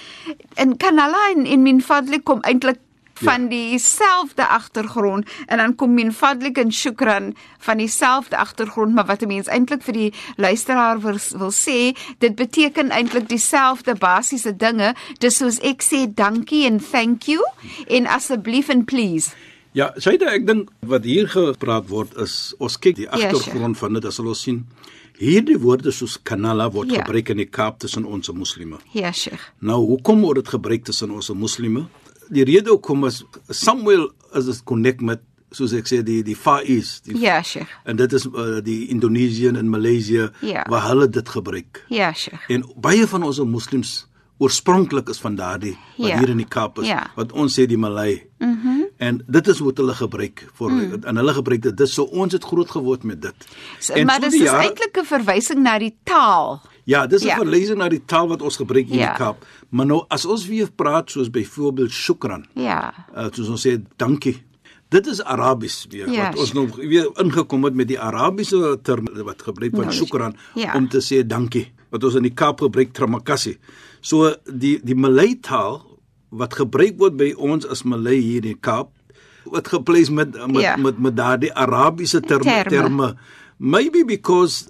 in 0.56 0.76
Kanala 0.76 1.30
en, 1.30 1.46
en 1.46 1.62
Munfadlik 1.62 2.24
kom 2.24 2.40
eintlik 2.42 2.78
van 3.22 3.48
dieselfde 3.48 4.46
agtergrond 4.48 5.28
en 5.46 5.58
dan 5.58 5.74
kom 5.74 5.94
min 5.94 6.12
fadlik 6.12 6.58
en 6.58 6.72
shukran 6.72 7.34
van 7.58 7.76
dieselfde 7.78 8.36
agtergrond 8.36 8.94
maar 8.94 9.06
wat 9.06 9.22
'n 9.22 9.26
mens 9.28 9.46
eintlik 9.48 9.82
vir 9.82 9.92
die 9.94 10.12
luisteraar 10.36 11.00
wil, 11.00 11.18
wil 11.38 11.50
sê 11.52 11.96
dit 12.18 12.34
beteken 12.34 12.90
eintlik 12.90 13.28
dieselfde 13.28 13.94
basiese 13.94 14.56
dinge. 14.56 14.94
Dis 15.18 15.36
soos 15.36 15.58
ek 15.60 15.82
sê 15.82 16.06
dankie 16.14 16.66
en 16.66 16.78
thank 16.80 17.22
you. 17.22 17.40
En 17.88 18.06
asseblief 18.06 18.68
en 18.68 18.84
please. 18.84 19.30
Ja, 19.74 19.92
Shaida, 19.98 20.26
ek 20.26 20.46
dink 20.46 20.68
wat 20.80 21.04
hier 21.04 21.28
gepraat 21.28 21.88
word 21.88 22.16
is 22.16 22.54
ons 22.58 22.76
kyk 22.78 22.96
die 22.96 23.04
Ja, 23.08 23.10
agtergrond 23.10 23.78
van 23.78 23.92
dit 23.94 24.04
as 24.04 24.18
ons 24.18 24.42
sien 24.42 24.66
hierdie 25.18 25.58
woorde 25.58 25.90
soos 25.90 26.18
kanala 26.22 26.70
word 26.70 26.90
Ja. 26.90 27.02
gebruik 27.02 27.28
in 27.30 27.36
die 27.36 27.46
Kaap 27.46 27.78
tussen 27.78 28.04
ons 28.04 28.28
moslime. 28.32 28.76
ja 28.92 29.12
sheikh 29.12 29.40
Nou, 29.60 29.86
hoekom 29.86 30.20
word 30.20 30.34
dit 30.36 30.48
gebruik 30.48 30.84
tussen 30.84 31.10
ons 31.10 31.30
moslime? 31.30 31.86
Die 32.30 32.44
rede 32.44 32.70
hoekom 32.70 33.04
is 33.06 33.24
Samuel 33.48 34.10
is 34.34 34.44
dit 34.44 34.62
connect 34.64 35.00
met 35.00 35.20
soos 35.52 35.72
ek 35.76 35.84
sê 35.86 36.02
die 36.02 36.22
die 36.22 36.36
Far 36.36 36.62
East, 36.64 37.04
die 37.04 37.18
ja 37.20 37.42
sheikh 37.42 37.68
en 37.84 37.96
dit 37.96 38.12
is 38.12 38.24
uh, 38.26 38.60
die 38.64 38.88
Indonesië 38.88 39.48
en 39.58 39.68
Maleisië 39.68 40.30
Ja. 40.40 40.64
waar 40.68 40.86
hulle 40.88 41.08
dit 41.08 41.28
gebruik. 41.28 41.84
ja 41.88 42.12
sheikh 42.12 42.48
En 42.48 42.64
baie 42.76 43.06
van 43.06 43.22
ons 43.22 43.38
moslems 43.38 44.06
oorspronklik 44.38 45.08
is 45.08 45.20
van 45.20 45.34
daardie 45.36 45.76
wat 45.98 46.08
Ja. 46.08 46.18
hier 46.18 46.28
in 46.30 46.36
die 46.36 46.48
Kaap 46.48 46.78
is 46.78 46.86
Ja. 46.88 47.10
wat 47.16 47.32
ons 47.32 47.52
sê 47.60 47.66
die 47.66 47.76
Malay. 47.78 48.26
Mhm. 48.38 48.48
Mm 48.66 48.80
en 49.02 49.16
dit 49.26 49.48
is 49.48 49.58
wat 49.58 49.76
hulle 49.76 49.94
gebruik 49.94 50.44
vir 50.54 50.70
mm. 50.70 51.04
en 51.04 51.16
hulle 51.16 51.32
gebruik 51.34 51.62
dit. 51.62 51.76
Dis 51.76 51.92
so 51.94 52.04
ons 52.04 52.32
het 52.32 52.44
groot 52.44 52.70
geword 52.70 53.02
met 53.04 53.20
dit. 53.22 53.34
so, 53.80 53.92
En 53.94 54.06
maar 54.06 54.20
dis 54.20 54.30
die 54.32 54.42
is 54.44 54.50
jare- 54.50 54.62
eintlik 54.68 54.96
'n 55.00 55.04
verwysing 55.04 55.62
na 55.62 55.78
die 55.78 55.96
taal 56.04 56.62
Ja, 56.84 57.06
dis 57.06 57.22
'n 57.22 57.26
Ja. 57.26 57.36
verlysing 57.36 57.78
na 57.78 57.88
die 57.88 58.02
taal 58.04 58.28
wat 58.28 58.42
ons 58.42 58.56
gebruik 58.56 58.86
hier 58.86 58.96
Ja. 58.98 59.02
in 59.02 59.08
die 59.08 59.18
Kaap. 59.24 59.46
Maar 59.70 59.86
nou 59.86 60.04
as 60.08 60.24
ons 60.26 60.46
weer 60.46 60.70
praat 60.70 61.10
soos 61.10 61.30
byvoorbeeld 61.30 61.90
shukran, 61.90 62.46
ja 62.54 62.94
uh, 63.16 63.26
soos 63.30 63.48
ons 63.48 63.66
sê 63.66 63.80
dankie. 63.96 64.42
Dit 64.88 65.06
is 65.06 65.22
Arabies 65.24 65.86
weer 65.90 66.08
Ja, 66.10 66.28
wat 66.30 66.38
ons 66.38 66.52
nou 66.52 66.68
weer 66.76 67.08
ingekom 67.14 67.64
het 67.64 67.74
met 67.74 67.88
die 67.88 68.00
Arabiese 68.00 68.78
term 68.82 69.06
wat 69.24 69.42
gebruik 69.42 69.70
van 69.74 69.80
Nou, 69.84 69.92
shukran 69.92 70.36
ja. 70.54 70.74
om 70.74 70.88
te 70.88 70.98
sê 71.00 71.26
dankie. 71.26 71.72
Wat 71.90 72.04
ons 72.04 72.14
in 72.14 72.22
die 72.22 72.34
Kaap 72.34 72.60
gebruik 72.60 72.92
tramakassi. 72.92 73.56
So 74.00 74.34
die 74.52 74.80
die 74.84 74.94
Malay 74.94 75.38
taal 75.40 75.98
wat 76.30 76.54
gebruik 76.54 76.98
word 76.98 77.16
by 77.16 77.32
ons 77.36 77.66
as 77.66 77.82
Malay 77.84 78.16
hier 78.20 78.36
in 78.36 78.42
die 78.52 78.60
Kaap 78.60 78.88
wat 79.44 79.68
gepleis 79.68 80.10
met 80.10 80.32
met 80.52 80.62
Ja. 80.62 80.76
met, 80.76 80.98
met 80.98 81.16
daardie 81.16 81.52
Arabiese 81.54 82.20
terme 82.20 82.42
Terme. 82.64 82.68
terme. 82.68 83.14
Maybe 83.58 84.04
because 84.04 84.68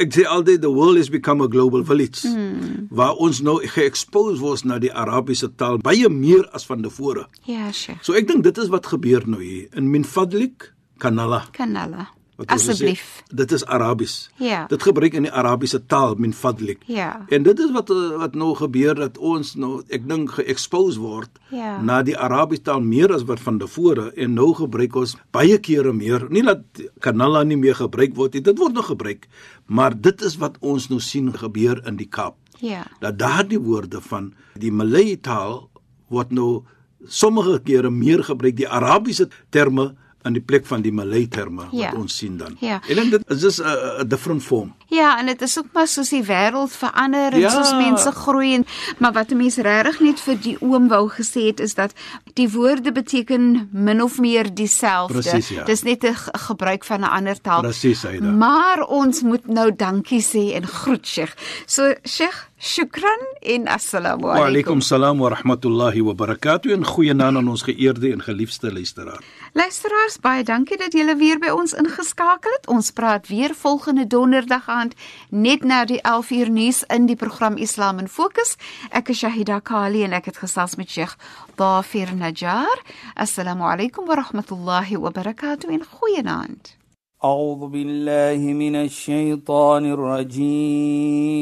ek 0.00 0.10
sê 0.16 0.24
altyd 0.26 0.62
the 0.64 0.70
world 0.72 0.96
has 0.96 1.10
become 1.12 1.40
a 1.44 1.48
global 1.48 1.82
village 1.82 2.22
Hmm. 2.24 2.88
waar 2.90 3.14
ons 3.20 3.40
nou 3.42 3.58
ge-expose 3.60 4.40
word 4.40 4.64
na 4.64 4.78
die 4.78 4.92
Arabiese 4.92 5.48
taal 5.56 5.78
baie 5.78 6.08
meer 6.08 6.48
as 6.54 6.64
van 6.66 6.82
tevore. 6.82 7.26
ja 7.46 7.70
sheikh 7.72 8.02
So 8.02 8.14
ek 8.14 8.26
dink 8.28 8.42
dit 8.44 8.58
is 8.58 8.68
wat 8.68 8.86
gebeur 8.86 9.22
nou 9.26 9.40
hier 9.42 9.68
in 9.76 9.90
min 9.90 10.04
fadlik 10.04 10.72
kanala. 10.98 11.44
kanala 11.52 12.08
wat 12.40 12.54
ons 12.56 12.66
sê, 12.80 12.94
Dit 13.30 13.52
is 13.54 13.64
Arabies. 13.68 14.14
Ja. 14.40 14.64
Dit 14.70 14.82
gebruik 14.82 15.14
in 15.18 15.28
die 15.28 15.32
Arabiese 15.32 15.78
taal 15.86 16.16
min 16.18 16.32
fadlik. 16.34 16.82
Ja. 16.90 17.24
En 17.30 17.44
dit 17.46 17.58
is 17.62 17.70
wat 17.76 17.92
eh, 17.94 18.16
wat 18.18 18.34
nou 18.34 18.54
gebeur 18.58 18.96
dat 18.98 19.18
ons 19.18 19.54
nou 19.60 19.82
ek 19.88 20.08
dink 20.08 20.34
ge-expose 20.38 20.98
word 21.00 21.30
Ja. 21.50 21.78
na 21.82 22.00
die 22.06 22.16
Arabiese 22.18 22.62
taal 22.66 22.80
meer 22.80 23.12
as 23.14 23.24
wat 23.28 23.40
van 23.40 23.58
tevore 23.58 24.10
en 24.16 24.34
nou 24.34 24.50
gebruik 24.54 24.96
ons 24.96 25.16
baie 25.30 25.58
kere 25.58 25.92
meer. 25.92 26.26
Nie 26.30 26.42
dat 26.42 26.62
kanala 27.00 27.42
nie 27.44 27.56
meer 27.60 27.74
gebruik 27.78 28.16
word 28.16 28.34
nie. 28.34 28.42
Dit 28.42 28.58
word 28.58 28.72
nog 28.74 28.86
gebruik, 28.90 29.28
maar 29.66 29.94
dit 30.00 30.22
is 30.22 30.36
wat 30.36 30.56
ons 30.60 30.88
nou 30.90 31.00
sien 31.00 31.32
gebeur 31.34 31.82
in 31.86 31.96
die 31.96 32.08
Kaap 32.08 32.36
ja 32.60 32.84
dat 33.00 33.18
daardie 33.18 33.58
woorde 33.60 34.00
van 34.04 34.32
die 34.60 34.72
Malay 34.72 35.16
taal 35.16 35.70
word 36.12 36.32
nou 36.36 36.62
sommige 37.08 37.60
kere 37.64 37.90
meer 37.90 38.22
gebruik 38.26 38.56
die 38.58 38.68
Arabiese 38.68 39.28
terme 39.50 39.94
in 40.24 40.32
die 40.32 40.42
plek 40.42 40.66
van 40.66 40.82
die 40.82 40.92
Malay 40.92 41.26
terme 41.26 41.62
Ja. 41.70 41.90
wat 41.90 42.00
ons 42.00 42.16
sien 42.16 42.36
dan. 42.36 42.56
Ja. 42.60 42.80
En 42.88 42.96
dan 42.96 43.10
dit 43.10 43.22
is 43.28 43.40
dis 43.40 43.60
'n 43.60 44.08
different 44.08 44.42
form. 44.42 44.74
Ja, 44.88 45.18
en 45.18 45.26
dit 45.26 45.42
is 45.42 45.58
ook 45.58 45.66
maar 45.72 45.86
soos 45.86 46.08
die 46.08 46.22
wêreld 46.24 46.72
verander 46.76 47.32
en 47.32 47.38
Ja. 47.38 47.48
soos 47.50 47.72
mense 47.72 48.12
groei 48.12 48.54
en 48.54 48.66
maar 48.98 49.12
wat 49.12 49.30
'n 49.30 49.36
mens 49.36 49.56
regtig 49.56 50.00
net 50.00 50.20
vir 50.20 50.36
die 50.40 50.56
oom 50.60 50.88
wou 50.88 51.08
gesê 51.10 51.46
het 51.46 51.60
is 51.60 51.74
dat 51.74 51.92
die 52.34 52.48
woorde 52.50 52.92
beteken 52.92 53.68
min 53.72 54.02
of 54.02 54.18
meer 54.18 54.54
dieselfde. 54.54 55.12
Presies, 55.20 55.48
ja. 55.48 55.64
Dis 55.64 55.82
net 55.82 56.02
'n 56.04 56.14
ge- 56.14 56.30
gebruik 56.38 56.84
van 56.84 57.00
'n 57.00 57.04
ander 57.10 57.40
taal. 57.40 57.60
Presies, 57.60 58.04
Aida. 58.04 58.26
Maar 58.30 58.82
ons 58.86 59.22
moet 59.22 59.46
nou 59.46 59.72
dankie 59.76 60.22
sê 60.22 60.54
en 60.54 60.66
groet 60.66 61.06
Sheikh. 61.06 61.34
So 61.66 61.94
Sheikh, 62.06 62.48
shukran 62.58 63.20
en 63.40 63.66
assalamu 63.68 64.22
Wa 64.22 64.28
alaykum. 64.30 64.46
alaykum 64.46 64.80
salaam 64.80 65.18
wa 65.18 65.28
rahmatullahi 65.28 66.00
wa 66.02 66.12
barakatuh 66.14 66.72
en 66.72 66.84
goeienaand 66.84 67.36
aan 67.36 67.48
ons 67.48 67.62
geëerde 67.62 68.12
en 68.12 68.22
geliefde 68.22 68.72
luisteraar. 68.72 69.20
Luisteraars, 69.55 70.19
baie 70.19 70.43
dankie 70.43 70.75
dat 70.77 70.91
julle 70.91 71.15
weer 71.15 71.39
by 71.39 71.47
ons 71.55 71.71
ingeskakel 71.79 72.51
het. 72.57 72.67
Ons 72.67 72.91
praat 72.91 73.27
weer 73.31 73.53
volgende 73.55 74.03
donderdag 74.07 74.67
aand 74.67 74.93
net 75.29 75.63
na 75.63 75.85
die 75.87 76.01
11 76.01 76.31
uur 76.31 76.49
nuus 76.51 76.83
in 76.91 77.05
die 77.07 77.15
program 77.15 77.55
Islam 77.55 77.99
in 78.03 78.07
Fokus. 78.11 78.57
Ek 78.91 79.09
is 79.13 79.19
Shahida 79.23 79.61
Kali 79.63 80.03
en 80.03 80.11
ek 80.11 80.25
het 80.33 80.37
gesels 80.43 80.75
met 80.75 80.91
Sheikh 80.91 81.15
Dafir 81.55 82.11
Najjar. 82.15 82.83
Assalamu 83.15 83.63
alaykum 83.63 84.03
wa 84.11 84.15
rahmatullahi 84.19 84.99
wa 84.99 85.11
barakatuh 85.11 85.71
en 85.71 85.83
goeienaand. 85.85 86.75
أعوذ 87.23 87.67
بالله 87.67 88.53
من 88.53 88.75
الشيطان 88.75 89.85
الرجيم 89.91 91.35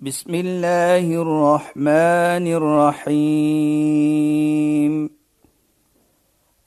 بسم 0.00 0.34
الله 0.34 1.22
الرحمن 1.22 2.46
الرحيم 2.60 3.86